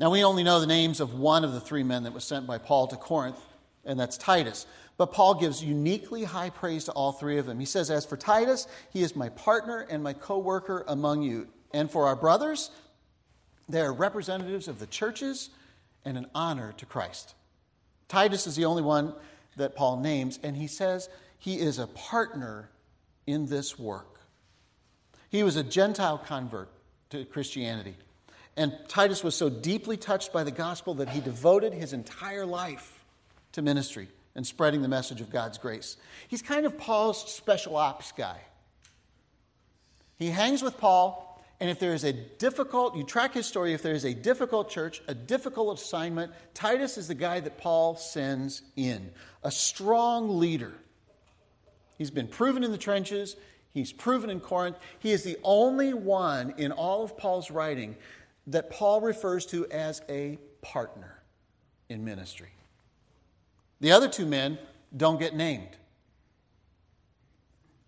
Now, 0.01 0.11
we 0.11 0.25
only 0.25 0.43
know 0.43 0.59
the 0.59 0.67
names 0.67 0.99
of 0.99 1.15
one 1.15 1.45
of 1.45 1.53
the 1.53 1.61
three 1.61 1.85
men 1.85 2.03
that 2.03 2.13
was 2.13 2.25
sent 2.25 2.49
by 2.49 2.59
Paul 2.59 2.89
to 2.89 2.97
Corinth, 2.97 3.39
and 3.87 3.99
that's 3.99 4.17
Titus. 4.17 4.67
But 4.97 5.13
Paul 5.13 5.35
gives 5.35 5.63
uniquely 5.63 6.25
high 6.25 6.51
praise 6.51 6.85
to 6.85 6.93
all 6.93 7.13
three 7.13 7.39
of 7.39 7.47
them. 7.47 7.59
He 7.59 7.67
says, 7.67 7.91
As 7.91 8.05
for 8.05 8.17
Titus, 8.17 8.67
he 8.91 9.03
is 9.03 9.17
my 9.17 9.29
partner 9.31 9.87
and 9.91 10.03
my 10.03 10.13
co 10.13 10.39
worker 10.39 10.85
among 10.87 11.23
you. 11.23 11.49
And 11.73 11.91
for 11.91 12.07
our 12.07 12.15
brothers, 12.15 12.71
they 13.69 13.81
are 13.81 13.93
representatives 13.93 14.69
of 14.69 14.79
the 14.79 14.87
churches 14.87 15.51
and 16.05 16.17
an 16.17 16.27
honor 16.35 16.73
to 16.77 16.87
Christ. 16.87 17.35
Titus 18.09 18.47
is 18.47 18.57
the 18.57 18.67
only 18.67 18.83
one 18.83 19.15
that 19.57 19.75
Paul 19.75 20.01
names, 20.01 20.39
and 20.43 20.57
he 20.57 20.67
says 20.67 21.09
he 21.39 21.59
is 21.59 21.79
a 21.79 21.87
partner 21.87 22.71
in 23.27 23.47
this 23.47 23.79
work. 23.79 24.21
He 25.31 25.43
was 25.43 25.57
a 25.57 25.65
Gentile 25.65 26.19
convert 26.19 26.69
to 27.11 27.25
Christianity. 27.25 27.97
And 28.57 28.73
Titus 28.87 29.25
was 29.25 29.35
so 29.35 29.49
deeply 29.49 29.97
touched 29.97 30.33
by 30.33 30.45
the 30.45 30.53
gospel 30.53 30.95
that 30.95 31.09
he 31.09 31.21
devoted 31.21 31.73
his 31.73 31.93
entire 31.93 32.47
life 32.47 32.94
to 33.55 33.63
ministry 33.63 34.09
and 34.37 34.47
spreading 34.47 34.83
the 34.83 34.89
message 34.89 35.21
of 35.21 35.31
God's 35.31 35.59
grace. 35.59 35.97
He's 36.29 36.43
kind 36.43 36.67
of 36.67 36.77
Paul's 36.77 37.33
special 37.33 37.77
ops 37.77 38.13
guy. 38.13 38.39
He 40.17 40.31
hangs 40.31 40.63
with 40.63 40.79
Paul, 40.79 41.43
and 41.61 41.71
if 41.71 41.79
there 41.79 41.95
is 41.95 42.05
a 42.05 42.13
difficult, 42.13 42.97
you 42.97 43.05
track 43.05 43.35
his 43.35 43.47
story, 43.47 43.75
if 43.75 43.83
there 43.83 43.95
is 43.95 44.05
a 44.05 44.15
difficult 44.15 44.71
church, 44.71 45.03
a 45.09 45.15
difficult 45.15 45.79
assignment, 45.79 46.33
Titus 46.53 46.99
is 46.99 47.09
the 47.09 47.15
guy 47.15 47.41
that 47.41 47.59
Paul 47.59 47.97
sends 47.97 48.63
in, 48.77 49.11
a 49.43 49.51
strong 49.51 50.39
leader. 50.39 50.75
He's 51.97 52.11
been 52.11 52.29
proven 52.29 52.65
in 52.65 52.73
the 52.73 52.79
trenches, 52.79 53.37
he's 53.73 53.93
proven 53.93 54.31
in 54.31 54.41
Corinth. 54.41 54.77
He 54.99 55.13
is 55.13 55.23
the 55.23 55.37
only 55.45 55.95
one 55.95 56.55
in 56.59 56.73
all 56.73 57.05
of 57.05 57.17
Paul's 57.17 57.51
writing 57.51 57.97
that 58.49 58.71
Paul 58.71 59.01
refers 59.01 59.47
to 59.47 59.67
as 59.71 60.03
a 60.09 60.39
partner 60.61 61.23
in 61.89 62.05
ministry. 62.05 62.51
The 63.85 63.93
other 63.93 64.09
two 64.09 64.25
men 64.25 64.57
don't 64.97 65.21
get 65.21 65.37
named, 65.37 65.77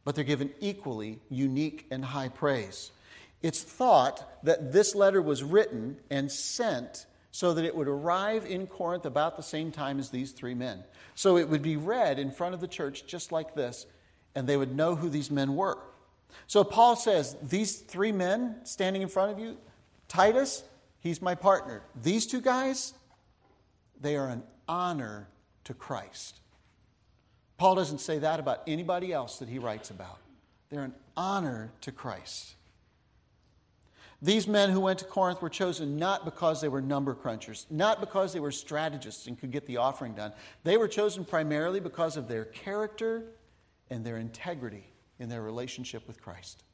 but 0.05 0.15
they're 0.15 0.25
given 0.25 0.53
equally 0.61 1.21
unique 1.31 1.87
and 1.91 2.05
high 2.05 2.29
praise. 2.29 2.91
It's 3.41 3.63
thought 3.63 4.45
that 4.45 4.75
this 4.75 4.95
letter 4.95 5.23
was 5.23 5.43
written 5.43 5.97
and 6.11 6.31
sent 6.31 7.07
so 7.31 7.55
that 7.55 7.65
it 7.65 7.75
would 7.75 7.89
arrive 7.89 8.45
in 8.45 8.67
Corinth 8.67 9.07
about 9.07 9.39
the 9.39 9.43
same 9.43 9.73
time 9.73 9.99
as 9.99 10.11
these 10.11 10.33
three 10.33 10.53
men. 10.53 10.85
So 11.15 11.39
it 11.39 11.49
would 11.49 11.63
be 11.63 11.79
read 11.79 12.19
in 12.19 12.31
front 12.31 12.53
of 12.53 12.61
the 12.61 12.69
church 12.69 13.07
just 13.07 13.33
like 13.33 13.55
this, 13.55 13.87
and 14.35 14.47
they 14.47 14.59
would 14.59 14.77
know 14.77 14.97
who 14.97 15.09
these 15.09 15.31
men 15.31 15.57
were. 15.57 15.79
So 16.47 16.63
Paul 16.63 16.97
says, 16.97 17.39
These 17.43 17.79
three 17.79 18.13
men 18.13 18.57
standing 18.65 19.01
in 19.01 19.09
front 19.09 19.33
of 19.33 19.39
you, 19.39 19.57
Titus, 20.09 20.63
he's 21.01 21.23
my 21.23 21.35
partner. 21.35 21.85
These 22.03 22.27
two 22.27 22.43
guys, 22.43 22.93
they 23.99 24.15
are 24.17 24.29
an 24.29 24.43
honor 24.69 25.29
to 25.67 25.75
Christ. 25.75 26.41
Paul 27.59 27.75
doesn't 27.75 27.99
say 27.99 28.19
that 28.19 28.41
about 28.41 28.63
anybody 28.67 29.13
else 29.13 29.39
that 29.39 29.49
he 29.49 29.59
writes 29.59 29.91
about. 29.91 30.19
They're 30.69 30.83
an 30.83 30.95
honor 31.17 31.73
to 31.83 31.93
Christ. 31.93 32.55
These 34.23 34.49
men 34.49 34.71
who 34.71 34.81
went 34.81 34.99
to 35.01 35.05
Corinth 35.05 35.43
were 35.43 35.51
chosen 35.51 35.97
not 35.97 36.25
because 36.25 36.61
they 36.61 36.69
were 36.69 36.81
number 36.81 37.15
crunchers, 37.15 37.67
not 37.71 38.01
because 38.01 38.33
they 38.33 38.41
were 38.41 38.51
strategists 38.51 39.27
and 39.27 39.39
could 39.39 39.53
get 39.53 39.67
the 39.67 39.77
offering 39.77 40.15
done. 40.15 40.33
They 40.65 40.77
were 40.77 40.89
chosen 40.89 41.25
primarily 41.25 41.81
because 41.81 42.17
of 42.17 42.27
their 42.27 42.47
character 42.47 43.25
and 43.91 44.05
their 44.05 44.17
integrity 44.17 44.85
in 45.19 45.29
their 45.29 45.43
relationship 45.43 46.07
with 46.07 46.21
Christ. 46.23 46.65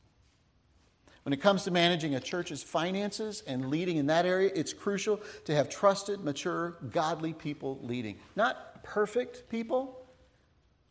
When 1.24 1.32
it 1.32 1.40
comes 1.40 1.64
to 1.64 1.70
managing 1.70 2.14
a 2.16 2.20
church's 2.20 2.62
finances 2.62 3.44
and 3.46 3.70
leading 3.70 3.96
in 3.96 4.06
that 4.06 4.26
area, 4.26 4.50
it's 4.54 4.72
crucial 4.72 5.20
to 5.44 5.54
have 5.54 5.68
trusted, 5.68 6.24
mature, 6.24 6.76
godly 6.90 7.32
people 7.32 7.78
leading. 7.82 8.18
Not 8.34 8.82
perfect 8.82 9.48
people, 9.48 10.04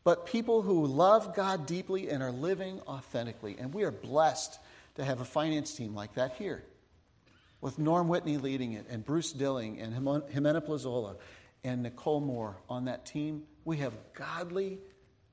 but 0.03 0.25
people 0.25 0.61
who 0.61 0.85
love 0.85 1.35
God 1.35 1.65
deeply 1.65 2.09
and 2.09 2.23
are 2.23 2.31
living 2.31 2.79
authentically. 2.87 3.57
And 3.59 3.73
we 3.73 3.83
are 3.83 3.91
blessed 3.91 4.57
to 4.95 5.03
have 5.03 5.19
a 5.19 5.25
finance 5.25 5.75
team 5.75 5.93
like 5.93 6.15
that 6.15 6.33
here, 6.33 6.63
with 7.59 7.77
Norm 7.77 8.07
Whitney 8.07 8.37
leading 8.37 8.73
it, 8.73 8.85
and 8.89 9.03
Bruce 9.03 9.33
Dilling, 9.33 9.79
and 9.79 9.93
Jimena 9.93 10.61
Plazola, 10.65 11.17
and 11.63 11.83
Nicole 11.83 12.21
Moore 12.21 12.57
on 12.69 12.85
that 12.85 13.05
team. 13.05 13.43
We 13.65 13.77
have 13.77 13.93
godly, 14.13 14.79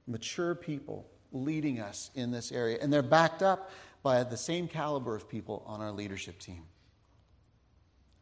mature 0.07 0.55
people 0.55 1.09
leading 1.33 1.81
us 1.81 2.11
in 2.15 2.31
this 2.31 2.53
area, 2.53 2.79
and 2.81 2.93
they're 2.93 3.03
backed 3.03 3.43
up 3.43 3.71
by 4.09 4.25
the 4.25 4.39
same 4.39 4.69
caliber 4.69 5.15
of 5.15 5.29
people 5.29 5.63
on 5.67 5.83
our 5.83 5.93
leadership 5.93 6.39
team. 6.39 6.63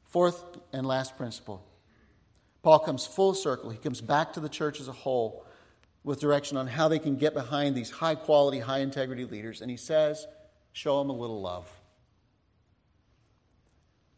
Fourth 0.03 0.43
and 0.73 0.85
last 0.85 1.17
principle 1.17 1.65
Paul 2.65 2.81
comes 2.81 3.07
full 3.07 3.35
circle. 3.35 3.71
He 3.71 3.79
comes 3.79 4.01
back 4.01 4.33
to 4.33 4.41
the 4.41 4.49
church 4.49 4.81
as 4.81 4.89
a 4.89 4.93
whole 4.93 5.47
with 6.03 6.19
direction 6.19 6.57
on 6.57 6.67
how 6.67 6.89
they 6.89 6.99
can 6.99 7.15
get 7.15 7.35
behind 7.35 7.77
these 7.77 7.89
high 7.89 8.17
quality, 8.17 8.59
high 8.59 8.81
integrity 8.81 9.25
leaders. 9.25 9.61
And 9.61 9.71
he 9.71 9.77
says, 9.77 10.27
show 10.73 10.99
them 10.99 11.09
a 11.09 11.13
little 11.13 11.41
love. 11.41 11.71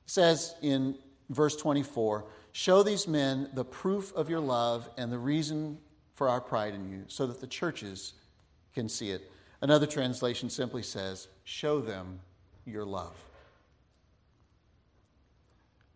He 0.07 0.13
says 0.13 0.55
in 0.63 0.97
verse 1.29 1.55
24, 1.55 2.25
show 2.53 2.83
these 2.83 3.07
men 3.07 3.51
the 3.53 3.67
proof 3.67 4.15
of 4.15 4.31
your 4.31 4.41
love 4.41 4.89
and 4.97 5.13
the 5.13 5.19
reason 5.19 5.77
for 6.15 6.31
our 6.31 6.41
pride 6.41 6.73
in 6.73 6.91
you, 6.91 7.05
so 7.09 7.27
that 7.27 7.43
the 7.43 7.47
churches 7.47 8.15
can 8.75 8.89
see 8.89 9.11
it. 9.11 9.31
Another 9.61 9.87
translation 9.87 10.51
simply 10.51 10.83
says, 10.83 11.29
Show 11.45 11.81
them 11.81 12.21
your 12.65 12.85
love. 12.85 13.17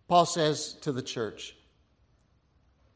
Paul 0.09 0.27
says 0.27 0.75
to 0.83 0.93
the 0.93 1.03
church, 1.03 1.57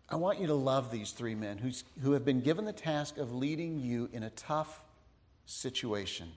I 0.09 0.17
want 0.17 0.41
you 0.41 0.47
to 0.49 0.55
love 0.55 0.91
these 0.91 1.11
three 1.13 1.35
men 1.35 1.59
who's, 1.59 1.83
who 2.03 2.13
have 2.13 2.25
been 2.25 2.41
given 2.41 2.65
the 2.65 2.73
task 2.73 3.19
of 3.19 3.33
leading 3.33 3.81
you 3.81 4.09
in 4.13 4.23
a 4.23 4.31
tough 4.31 4.83
situation. 5.47 6.29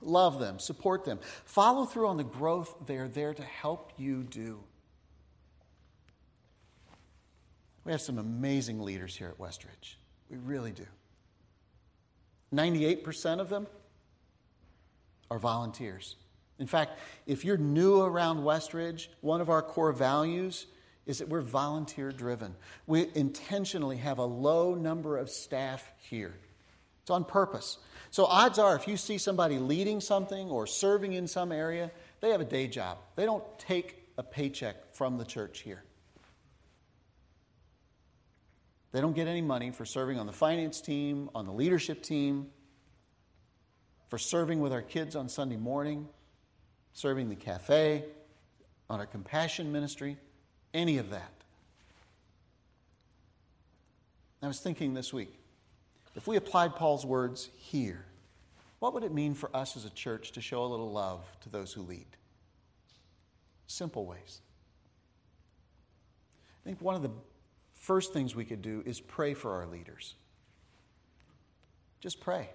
Love 0.00 0.40
them, 0.40 0.58
support 0.58 1.04
them, 1.04 1.20
follow 1.44 1.84
through 1.84 2.08
on 2.08 2.16
the 2.16 2.24
growth 2.24 2.74
they 2.86 2.96
are 2.96 3.06
there 3.06 3.34
to 3.34 3.42
help 3.42 3.92
you 3.98 4.24
do. 4.24 4.58
We 7.84 7.92
have 7.92 8.00
some 8.00 8.18
amazing 8.18 8.80
leaders 8.80 9.14
here 9.14 9.28
at 9.28 9.38
Westridge. 9.38 9.96
We 10.30 10.38
really 10.38 10.72
do. 10.72 10.86
98% 12.52 13.40
of 13.40 13.48
them 13.48 13.66
are 15.30 15.38
volunteers. 15.38 16.16
In 16.58 16.66
fact, 16.66 16.98
if 17.26 17.44
you're 17.44 17.56
new 17.56 18.00
around 18.00 18.44
Westridge, 18.44 19.08
one 19.20 19.40
of 19.40 19.48
our 19.48 19.62
core 19.62 19.92
values 19.92 20.66
is 21.06 21.18
that 21.18 21.28
we're 21.28 21.40
volunteer 21.40 22.12
driven. 22.12 22.54
We 22.86 23.08
intentionally 23.14 23.96
have 23.96 24.18
a 24.18 24.24
low 24.24 24.74
number 24.74 25.16
of 25.16 25.30
staff 25.30 25.90
here. 25.98 26.34
It's 27.02 27.10
on 27.10 27.24
purpose. 27.24 27.78
So, 28.10 28.26
odds 28.26 28.58
are, 28.58 28.76
if 28.76 28.86
you 28.86 28.96
see 28.96 29.18
somebody 29.18 29.58
leading 29.58 30.00
something 30.00 30.50
or 30.50 30.66
serving 30.66 31.14
in 31.14 31.26
some 31.26 31.50
area, 31.50 31.90
they 32.20 32.30
have 32.30 32.40
a 32.40 32.44
day 32.44 32.68
job. 32.68 32.98
They 33.16 33.24
don't 33.24 33.42
take 33.58 34.08
a 34.16 34.22
paycheck 34.22 34.94
from 34.94 35.18
the 35.18 35.24
church 35.24 35.60
here. 35.60 35.82
They 38.92 39.00
don't 39.00 39.14
get 39.14 39.26
any 39.26 39.40
money 39.40 39.70
for 39.70 39.86
serving 39.86 40.18
on 40.18 40.26
the 40.26 40.32
finance 40.32 40.80
team, 40.80 41.30
on 41.34 41.46
the 41.46 41.52
leadership 41.52 42.02
team, 42.02 42.48
for 44.08 44.18
serving 44.18 44.60
with 44.60 44.72
our 44.72 44.82
kids 44.82 45.16
on 45.16 45.30
Sunday 45.30 45.56
morning, 45.56 46.08
serving 46.92 47.30
the 47.30 47.34
cafe, 47.34 48.04
on 48.90 49.00
our 49.00 49.06
compassion 49.06 49.72
ministry, 49.72 50.18
any 50.74 50.98
of 50.98 51.10
that. 51.10 51.32
I 54.42 54.48
was 54.48 54.60
thinking 54.60 54.92
this 54.92 55.12
week 55.12 55.32
if 56.14 56.26
we 56.26 56.36
applied 56.36 56.74
Paul's 56.74 57.06
words 57.06 57.48
here, 57.56 58.04
what 58.80 58.92
would 58.92 59.04
it 59.04 59.14
mean 59.14 59.34
for 59.34 59.54
us 59.56 59.76
as 59.76 59.84
a 59.84 59.90
church 59.90 60.32
to 60.32 60.40
show 60.42 60.64
a 60.64 60.66
little 60.66 60.90
love 60.90 61.24
to 61.42 61.48
those 61.48 61.72
who 61.72 61.82
lead? 61.82 62.06
Simple 63.66 64.04
ways. 64.04 64.42
I 66.60 66.68
think 66.68 66.82
one 66.82 66.94
of 66.94 67.02
the 67.02 67.10
first 67.82 68.12
things 68.12 68.36
we 68.36 68.44
could 68.44 68.62
do 68.62 68.80
is 68.86 69.00
pray 69.00 69.34
for 69.34 69.54
our 69.54 69.66
leaders. 69.66 70.14
Just 72.00 72.20
pray. 72.20 72.48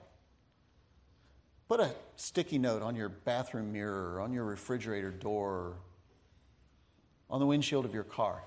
Put 1.68 1.82
a 1.82 1.92
sticky 2.16 2.58
note 2.58 2.82
on 2.82 2.96
your 2.96 3.10
bathroom 3.10 3.74
mirror, 3.74 4.22
on 4.22 4.32
your 4.32 4.46
refrigerator 4.46 5.12
door, 5.12 5.74
on 7.30 7.42
the 7.42 7.46
windshield 7.46 7.84
of 7.84 7.94
your 7.94 8.06
car 8.06 8.42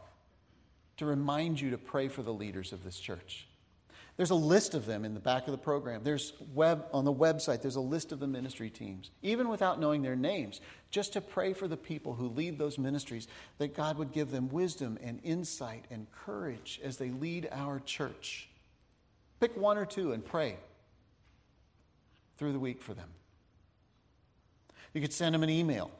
to 0.97 1.05
remind 1.05 1.61
you 1.61 1.71
to 1.71 1.79
pray 1.79 2.09
for 2.09 2.23
the 2.23 2.33
leaders 2.33 2.73
of 2.73 2.83
this 2.83 2.99
church. 2.99 3.47
There's 4.21 4.29
a 4.29 4.35
list 4.35 4.75
of 4.75 4.85
them 4.85 5.07
in 5.07 5.15
the 5.15 5.21
back 5.21 5.47
of 5.47 5.53
the 5.53 5.57
program. 5.57 6.03
There's 6.05 6.35
web 6.53 6.85
on 6.93 7.07
the 7.07 7.13
website, 7.15 7.63
there's 7.63 7.77
a 7.77 7.81
list 7.81 8.13
of 8.13 8.21
the 8.21 8.27
ministry 8.27 8.69
teams, 8.69 9.11
even 9.23 9.49
without 9.49 9.81
knowing 9.81 10.03
their 10.03 10.15
names, 10.15 10.61
just 10.91 11.15
to 11.15 11.23
pray 11.23 11.55
for 11.55 11.67
the 11.67 11.79
people 11.79 12.13
who 12.13 12.29
lead 12.29 12.59
those 12.59 12.77
ministries, 12.77 13.29
that 13.57 13.75
God 13.75 13.97
would 13.97 14.13
give 14.13 14.31
them 14.31 14.51
wisdom 14.51 14.99
and 15.03 15.21
insight 15.25 15.87
and 15.91 16.07
courage 16.13 16.79
as 16.85 16.99
they 16.99 17.09
lead 17.09 17.49
our 17.51 17.81
church. 17.81 18.51
Pick 19.41 19.57
one 19.57 19.79
or 19.79 19.87
two 19.87 20.13
and 20.13 20.23
pray 20.23 20.59
through 22.37 22.53
the 22.53 22.61
week 22.61 22.83
for 22.83 22.93
them. 22.93 23.09
You 24.93 25.01
could 25.01 25.15
send 25.15 25.35
them 25.35 25.43
an 25.43 25.49
email. 25.49 25.91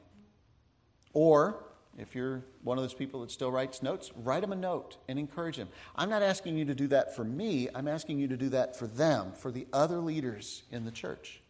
Or 1.13 1.63
if 1.97 2.15
you're 2.15 2.43
one 2.63 2.77
of 2.77 2.83
those 2.83 2.93
people 2.93 3.21
that 3.21 3.31
still 3.31 3.51
writes 3.51 3.83
notes, 3.83 4.11
write 4.15 4.41
them 4.41 4.51
a 4.51 4.55
note 4.55 4.97
and 5.07 5.19
encourage 5.19 5.57
them. 5.57 5.67
I'm 5.95 6.09
not 6.09 6.21
asking 6.21 6.57
you 6.57 6.65
to 6.65 6.75
do 6.75 6.87
that 6.87 7.15
for 7.15 7.23
me, 7.23 7.67
I'm 7.73 7.87
asking 7.87 8.19
you 8.19 8.27
to 8.29 8.37
do 8.37 8.49
that 8.49 8.77
for 8.77 8.87
them, 8.87 9.33
for 9.33 9.51
the 9.51 9.67
other 9.73 9.97
leaders 9.97 10.63
in 10.71 10.85
the 10.85 10.91
church. 10.91 11.41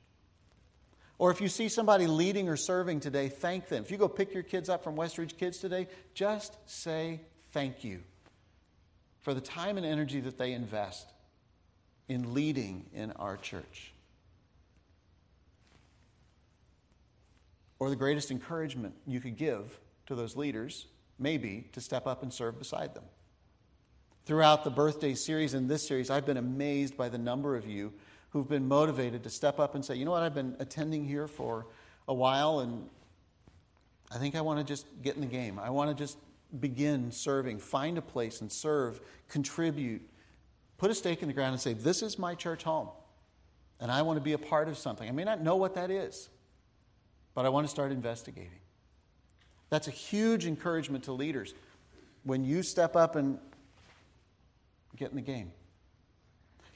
Or 1.19 1.29
if 1.29 1.39
you 1.39 1.49
see 1.49 1.69
somebody 1.69 2.07
leading 2.07 2.49
or 2.49 2.57
serving 2.57 2.99
today, 3.01 3.29
thank 3.29 3.67
them. 3.67 3.83
If 3.83 3.91
you 3.91 3.97
go 3.97 4.07
pick 4.07 4.33
your 4.33 4.41
kids 4.41 4.69
up 4.69 4.83
from 4.83 4.95
Westridge 4.95 5.37
Kids 5.37 5.59
today, 5.59 5.87
just 6.15 6.57
say 6.65 7.21
thank 7.51 7.83
you 7.83 8.01
for 9.19 9.35
the 9.35 9.41
time 9.41 9.77
and 9.77 9.85
energy 9.85 10.19
that 10.21 10.39
they 10.39 10.53
invest 10.53 11.13
in 12.09 12.33
leading 12.33 12.87
in 12.95 13.11
our 13.11 13.37
church. 13.37 13.93
Or 17.77 17.91
the 17.91 17.95
greatest 17.95 18.31
encouragement 18.31 18.95
you 19.05 19.19
could 19.19 19.37
give 19.37 19.79
to 20.11 20.15
those 20.15 20.35
leaders 20.35 20.87
maybe, 21.17 21.67
to 21.71 21.79
step 21.79 22.05
up 22.05 22.23
and 22.23 22.33
serve 22.33 22.59
beside 22.59 22.93
them. 22.93 23.03
Throughout 24.25 24.63
the 24.63 24.69
birthday 24.69 25.13
series 25.13 25.53
and 25.53 25.69
this 25.69 25.87
series, 25.87 26.09
I've 26.09 26.25
been 26.25 26.37
amazed 26.37 26.97
by 26.97 27.09
the 27.09 27.17
number 27.17 27.55
of 27.55 27.65
you 27.65 27.93
who've 28.31 28.47
been 28.47 28.67
motivated 28.67 29.23
to 29.23 29.29
step 29.29 29.59
up 29.59 29.75
and 29.75 29.85
say, 29.85 29.95
you 29.95 30.05
know 30.05 30.11
what, 30.11 30.23
I've 30.23 30.33
been 30.33 30.55
attending 30.59 31.05
here 31.05 31.27
for 31.27 31.67
a 32.07 32.13
while 32.13 32.59
and 32.59 32.89
I 34.11 34.17
think 34.17 34.35
I 34.35 34.41
want 34.41 34.59
to 34.59 34.65
just 34.65 34.85
get 35.01 35.15
in 35.15 35.21
the 35.21 35.27
game. 35.27 35.59
I 35.59 35.69
want 35.69 35.95
to 35.95 35.95
just 35.95 36.17
begin 36.59 37.11
serving, 37.11 37.59
find 37.59 37.97
a 37.97 38.01
place 38.01 38.41
and 38.41 38.51
serve, 38.51 38.99
contribute, 39.29 40.01
put 40.77 40.91
a 40.91 40.95
stake 40.95 41.21
in 41.21 41.27
the 41.27 41.33
ground 41.33 41.53
and 41.53 41.61
say, 41.61 41.73
this 41.73 42.01
is 42.01 42.19
my 42.19 42.35
church 42.35 42.63
home 42.63 42.89
and 43.79 43.91
I 43.91 44.01
want 44.01 44.17
to 44.17 44.23
be 44.23 44.33
a 44.33 44.37
part 44.37 44.67
of 44.67 44.77
something. 44.77 45.07
I 45.07 45.11
may 45.11 45.23
not 45.23 45.41
know 45.41 45.55
what 45.55 45.75
that 45.75 45.91
is, 45.91 46.29
but 47.33 47.45
I 47.45 47.49
want 47.49 47.65
to 47.65 47.71
start 47.71 47.91
investigating. 47.91 48.60
That's 49.71 49.87
a 49.87 49.91
huge 49.91 50.45
encouragement 50.45 51.05
to 51.05 51.13
leaders 51.13 51.55
when 52.23 52.43
you 52.43 52.61
step 52.61 52.95
up 52.95 53.15
and 53.15 53.39
get 54.97 55.09
in 55.09 55.15
the 55.15 55.21
game. 55.21 55.51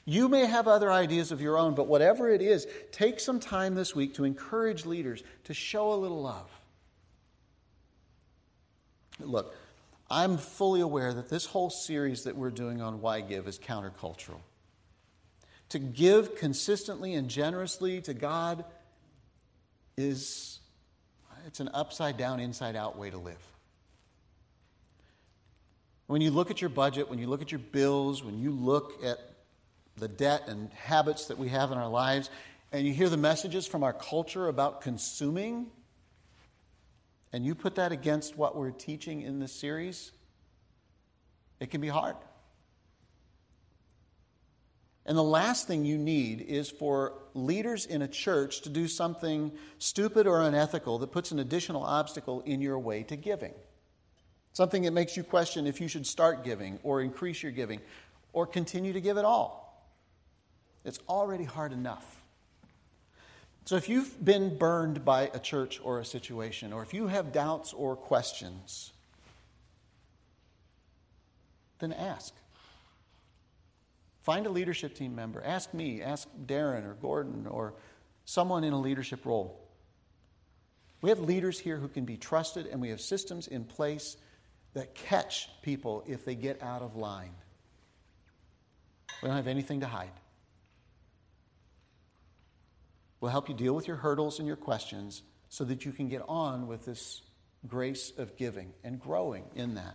You 0.06 0.28
may 0.28 0.46
have 0.46 0.66
other 0.66 0.90
ideas 0.90 1.30
of 1.30 1.40
your 1.40 1.58
own, 1.58 1.74
but 1.74 1.88
whatever 1.88 2.28
it 2.28 2.40
is, 2.40 2.66
take 2.92 3.20
some 3.20 3.38
time 3.38 3.74
this 3.74 3.94
week 3.94 4.14
to 4.14 4.24
encourage 4.24 4.86
leaders 4.86 5.22
to 5.44 5.54
show 5.54 5.92
a 5.92 5.96
little 5.96 6.22
love. 6.22 6.48
Look, 9.20 9.54
I'm 10.08 10.38
fully 10.38 10.80
aware 10.80 11.12
that 11.12 11.28
this 11.28 11.46
whole 11.46 11.70
series 11.70 12.24
that 12.24 12.36
we're 12.36 12.50
doing 12.50 12.80
on 12.80 13.00
Why 13.00 13.20
Give 13.20 13.46
is 13.46 13.58
countercultural. 13.58 14.40
To 15.70 15.78
give 15.80 16.36
consistently 16.36 17.14
and 17.14 17.28
generously 17.28 18.00
to 18.02 18.14
God 18.14 18.64
is 19.96 20.55
it's 21.46 21.60
an 21.60 21.70
upside 21.72 22.16
down, 22.16 22.40
inside 22.40 22.74
out 22.74 22.98
way 22.98 23.08
to 23.08 23.18
live. 23.18 23.38
When 26.08 26.20
you 26.20 26.30
look 26.30 26.50
at 26.50 26.60
your 26.60 26.70
budget, 26.70 27.08
when 27.08 27.20
you 27.20 27.28
look 27.28 27.40
at 27.40 27.52
your 27.52 27.60
bills, 27.60 28.22
when 28.22 28.38
you 28.38 28.50
look 28.50 29.04
at 29.04 29.18
the 29.96 30.08
debt 30.08 30.42
and 30.48 30.70
habits 30.72 31.26
that 31.26 31.38
we 31.38 31.48
have 31.48 31.70
in 31.70 31.78
our 31.78 31.88
lives, 31.88 32.30
and 32.72 32.84
you 32.86 32.92
hear 32.92 33.08
the 33.08 33.16
messages 33.16 33.66
from 33.66 33.84
our 33.84 33.92
culture 33.92 34.48
about 34.48 34.80
consuming, 34.80 35.68
and 37.32 37.46
you 37.46 37.54
put 37.54 37.76
that 37.76 37.92
against 37.92 38.36
what 38.36 38.56
we're 38.56 38.70
teaching 38.70 39.22
in 39.22 39.38
this 39.38 39.52
series, 39.52 40.10
it 41.60 41.70
can 41.70 41.80
be 41.80 41.88
hard. 41.88 42.16
And 45.06 45.16
the 45.16 45.22
last 45.22 45.68
thing 45.68 45.84
you 45.84 45.96
need 45.96 46.40
is 46.42 46.68
for 46.68 47.14
leaders 47.32 47.86
in 47.86 48.02
a 48.02 48.08
church 48.08 48.62
to 48.62 48.68
do 48.68 48.88
something 48.88 49.52
stupid 49.78 50.26
or 50.26 50.42
unethical 50.42 50.98
that 50.98 51.12
puts 51.12 51.30
an 51.30 51.38
additional 51.38 51.84
obstacle 51.84 52.40
in 52.40 52.60
your 52.60 52.78
way 52.78 53.04
to 53.04 53.16
giving. 53.16 53.54
Something 54.52 54.82
that 54.82 54.92
makes 54.92 55.16
you 55.16 55.22
question 55.22 55.66
if 55.66 55.80
you 55.80 55.86
should 55.86 56.06
start 56.06 56.44
giving 56.44 56.80
or 56.82 57.02
increase 57.02 57.40
your 57.40 57.52
giving 57.52 57.80
or 58.32 58.46
continue 58.46 58.92
to 58.92 59.00
give 59.00 59.16
at 59.16 59.24
all. 59.24 59.86
It's 60.84 60.98
already 61.08 61.44
hard 61.44 61.72
enough. 61.72 62.22
So 63.64 63.76
if 63.76 63.88
you've 63.88 64.24
been 64.24 64.58
burned 64.58 65.04
by 65.04 65.30
a 65.32 65.38
church 65.38 65.80
or 65.82 66.00
a 66.00 66.04
situation, 66.04 66.72
or 66.72 66.82
if 66.82 66.94
you 66.94 67.06
have 67.06 67.32
doubts 67.32 67.72
or 67.72 67.96
questions, 67.96 68.92
then 71.78 71.92
ask. 71.92 72.32
Find 74.26 74.44
a 74.44 74.50
leadership 74.50 74.96
team 74.96 75.14
member. 75.14 75.40
Ask 75.40 75.72
me, 75.72 76.02
ask 76.02 76.26
Darren 76.46 76.84
or 76.84 76.94
Gordon 76.94 77.46
or 77.46 77.74
someone 78.24 78.64
in 78.64 78.72
a 78.72 78.80
leadership 78.80 79.24
role. 79.24 79.56
We 81.00 81.10
have 81.10 81.20
leaders 81.20 81.60
here 81.60 81.76
who 81.76 81.86
can 81.86 82.04
be 82.04 82.16
trusted, 82.16 82.66
and 82.66 82.80
we 82.80 82.88
have 82.88 83.00
systems 83.00 83.46
in 83.46 83.62
place 83.62 84.16
that 84.74 84.96
catch 84.96 85.48
people 85.62 86.02
if 86.08 86.24
they 86.24 86.34
get 86.34 86.60
out 86.60 86.82
of 86.82 86.96
line. 86.96 87.36
We 89.22 89.28
don't 89.28 89.36
have 89.36 89.46
anything 89.46 89.82
to 89.82 89.86
hide. 89.86 90.10
We'll 93.20 93.30
help 93.30 93.48
you 93.48 93.54
deal 93.54 93.74
with 93.74 93.86
your 93.86 93.96
hurdles 93.96 94.40
and 94.40 94.48
your 94.48 94.56
questions 94.56 95.22
so 95.50 95.62
that 95.62 95.84
you 95.84 95.92
can 95.92 96.08
get 96.08 96.22
on 96.26 96.66
with 96.66 96.84
this 96.84 97.22
grace 97.68 98.12
of 98.18 98.36
giving 98.36 98.72
and 98.82 99.00
growing 99.00 99.44
in 99.54 99.76
that. 99.76 99.94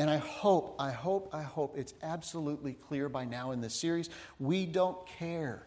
And 0.00 0.08
I 0.08 0.16
hope, 0.16 0.76
I 0.78 0.92
hope, 0.92 1.28
I 1.34 1.42
hope 1.42 1.76
it's 1.76 1.92
absolutely 2.02 2.72
clear 2.72 3.10
by 3.10 3.26
now 3.26 3.50
in 3.50 3.60
this 3.60 3.74
series 3.74 4.08
we 4.38 4.64
don't 4.64 4.96
care 5.06 5.66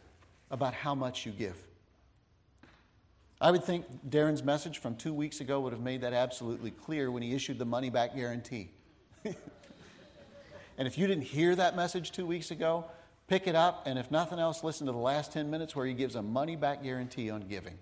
about 0.49 0.73
how 0.73 0.95
much 0.95 1.27
you 1.27 1.31
give. 1.31 1.55
I 3.39 3.51
would 3.51 3.63
think 3.63 3.85
Darren's 4.09 4.41
message 4.41 4.79
from 4.79 4.95
two 4.95 5.13
weeks 5.13 5.39
ago 5.39 5.59
would 5.59 5.71
have 5.71 5.83
made 5.83 6.01
that 6.01 6.13
absolutely 6.13 6.71
clear 6.71 7.11
when 7.11 7.21
he 7.21 7.35
issued 7.35 7.59
the 7.59 7.65
money 7.65 7.91
back 7.91 8.15
guarantee. 8.15 8.71
and 9.23 9.35
if 10.79 10.97
you 10.97 11.05
didn't 11.05 11.25
hear 11.25 11.55
that 11.55 11.75
message 11.75 12.11
two 12.11 12.25
weeks 12.25 12.49
ago, 12.49 12.85
pick 13.27 13.45
it 13.45 13.53
up, 13.53 13.83
and 13.85 13.99
if 13.99 14.09
nothing 14.09 14.39
else, 14.39 14.63
listen 14.63 14.87
to 14.87 14.93
the 14.93 14.97
last 14.97 15.31
10 15.31 15.51
minutes 15.51 15.75
where 15.75 15.85
he 15.85 15.93
gives 15.93 16.15
a 16.15 16.23
money 16.23 16.55
back 16.55 16.81
guarantee 16.81 17.29
on 17.29 17.41
giving. 17.41 17.77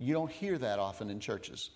You 0.00 0.14
don't 0.14 0.32
hear 0.32 0.58
that 0.58 0.80
often 0.80 1.10
in 1.10 1.20
churches. 1.20 1.70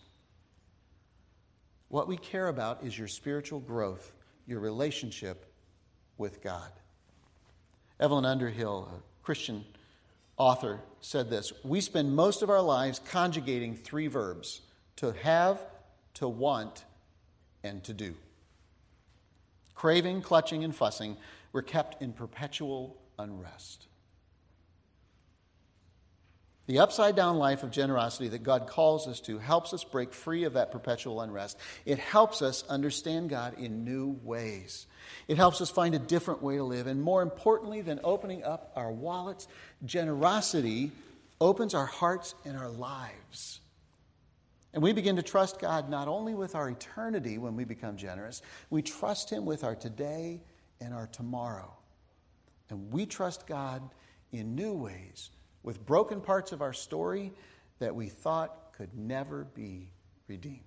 What 1.94 2.09
we 2.09 2.16
care 2.16 2.48
about 2.48 2.83
is 2.83 2.98
your 2.98 3.07
spiritual 3.07 3.61
growth, 3.61 4.14
your 4.48 4.59
relationship 4.59 5.46
with 6.18 6.42
God. 6.42 6.72
Evelyn 8.00 8.24
Underhill, 8.24 8.90
a 8.92 9.24
Christian 9.24 9.64
author, 10.37 10.80
said 11.00 11.30
this 11.30 11.52
We 11.62 11.80
spend 11.80 12.16
most 12.16 12.42
of 12.42 12.50
our 12.50 12.61
lives 12.61 12.98
conjugating 12.98 13.76
three 13.76 14.09
verbs 14.09 14.62
to 14.96 15.12
have, 15.22 15.64
to 16.14 16.26
want, 16.26 16.85
and 17.62 17.85
to 17.85 17.92
do. 17.92 18.16
Craving, 19.76 20.20
clutching, 20.20 20.64
and 20.64 20.74
fussing, 20.74 21.16
we're 21.52 21.62
kept 21.62 22.02
in 22.02 22.12
perpetual 22.12 22.96
unrest. 23.20 23.87
The 26.66 26.79
upside 26.79 27.14
down 27.14 27.37
life 27.37 27.62
of 27.62 27.70
generosity 27.70 28.29
that 28.29 28.42
God 28.42 28.66
calls 28.66 29.07
us 29.07 29.20
to 29.20 29.38
helps 29.38 29.74
us 29.74 29.85
break 29.85 30.14
free 30.14 30.44
of 30.44 30.55
that 30.55 30.72
perpetual 30.72 31.20
unrest. 31.20 31.59
It 31.85 31.98
helps 31.98 32.40
us 32.40 32.64
understand 32.70 33.29
God 33.29 33.59
in 33.59 33.85
new 33.85 34.18
ways. 34.22 34.87
It 35.29 35.37
helps 35.37 35.61
us 35.61 35.68
find 35.68 35.94
a 35.94 35.98
different 35.98 36.42
way 36.42 36.57
to 36.57 36.64
live. 36.64 36.87
And 36.87 37.03
more 37.03 37.20
importantly 37.20 37.83
than 37.83 38.00
opening 38.03 38.44
up 38.44 38.72
our 38.77 38.90
wallets, 38.90 39.46
generosity 39.85 40.90
opens 41.38 41.74
our 41.74 41.85
hearts 41.85 42.35
and 42.46 42.57
our 42.57 42.70
lives. 42.70 43.61
And 44.72 44.83
we 44.83 44.92
begin 44.92 45.16
to 45.16 45.22
trust 45.22 45.61
God 45.61 45.90
not 45.90 46.09
only 46.09 46.35
with 46.35 46.55
our 46.55 46.70
eternity 46.70 47.37
when 47.37 47.57
we 47.57 47.64
become 47.64 47.98
generous, 47.98 48.40
we 48.70 48.81
trust 48.81 49.29
Him 49.29 49.44
with 49.44 49.64
our 49.64 49.77
today 49.77 50.40
and 50.81 50.94
our 50.94 51.09
tomorrow. 51.09 51.74
And 52.70 52.90
we 52.90 53.05
trust 53.05 53.46
God 53.46 53.83
in 54.33 54.55
new 54.57 54.72
ways 54.72 55.31
with 55.64 55.85
broken 55.85 56.20
parts 56.20 56.53
of 56.53 56.62
our 56.62 56.72
story 56.72 57.33
that 57.81 57.94
we 57.94 58.09
thought 58.09 58.72
could 58.77 58.94
never 58.96 59.44
be 59.44 59.90
redeemed. 60.29 60.61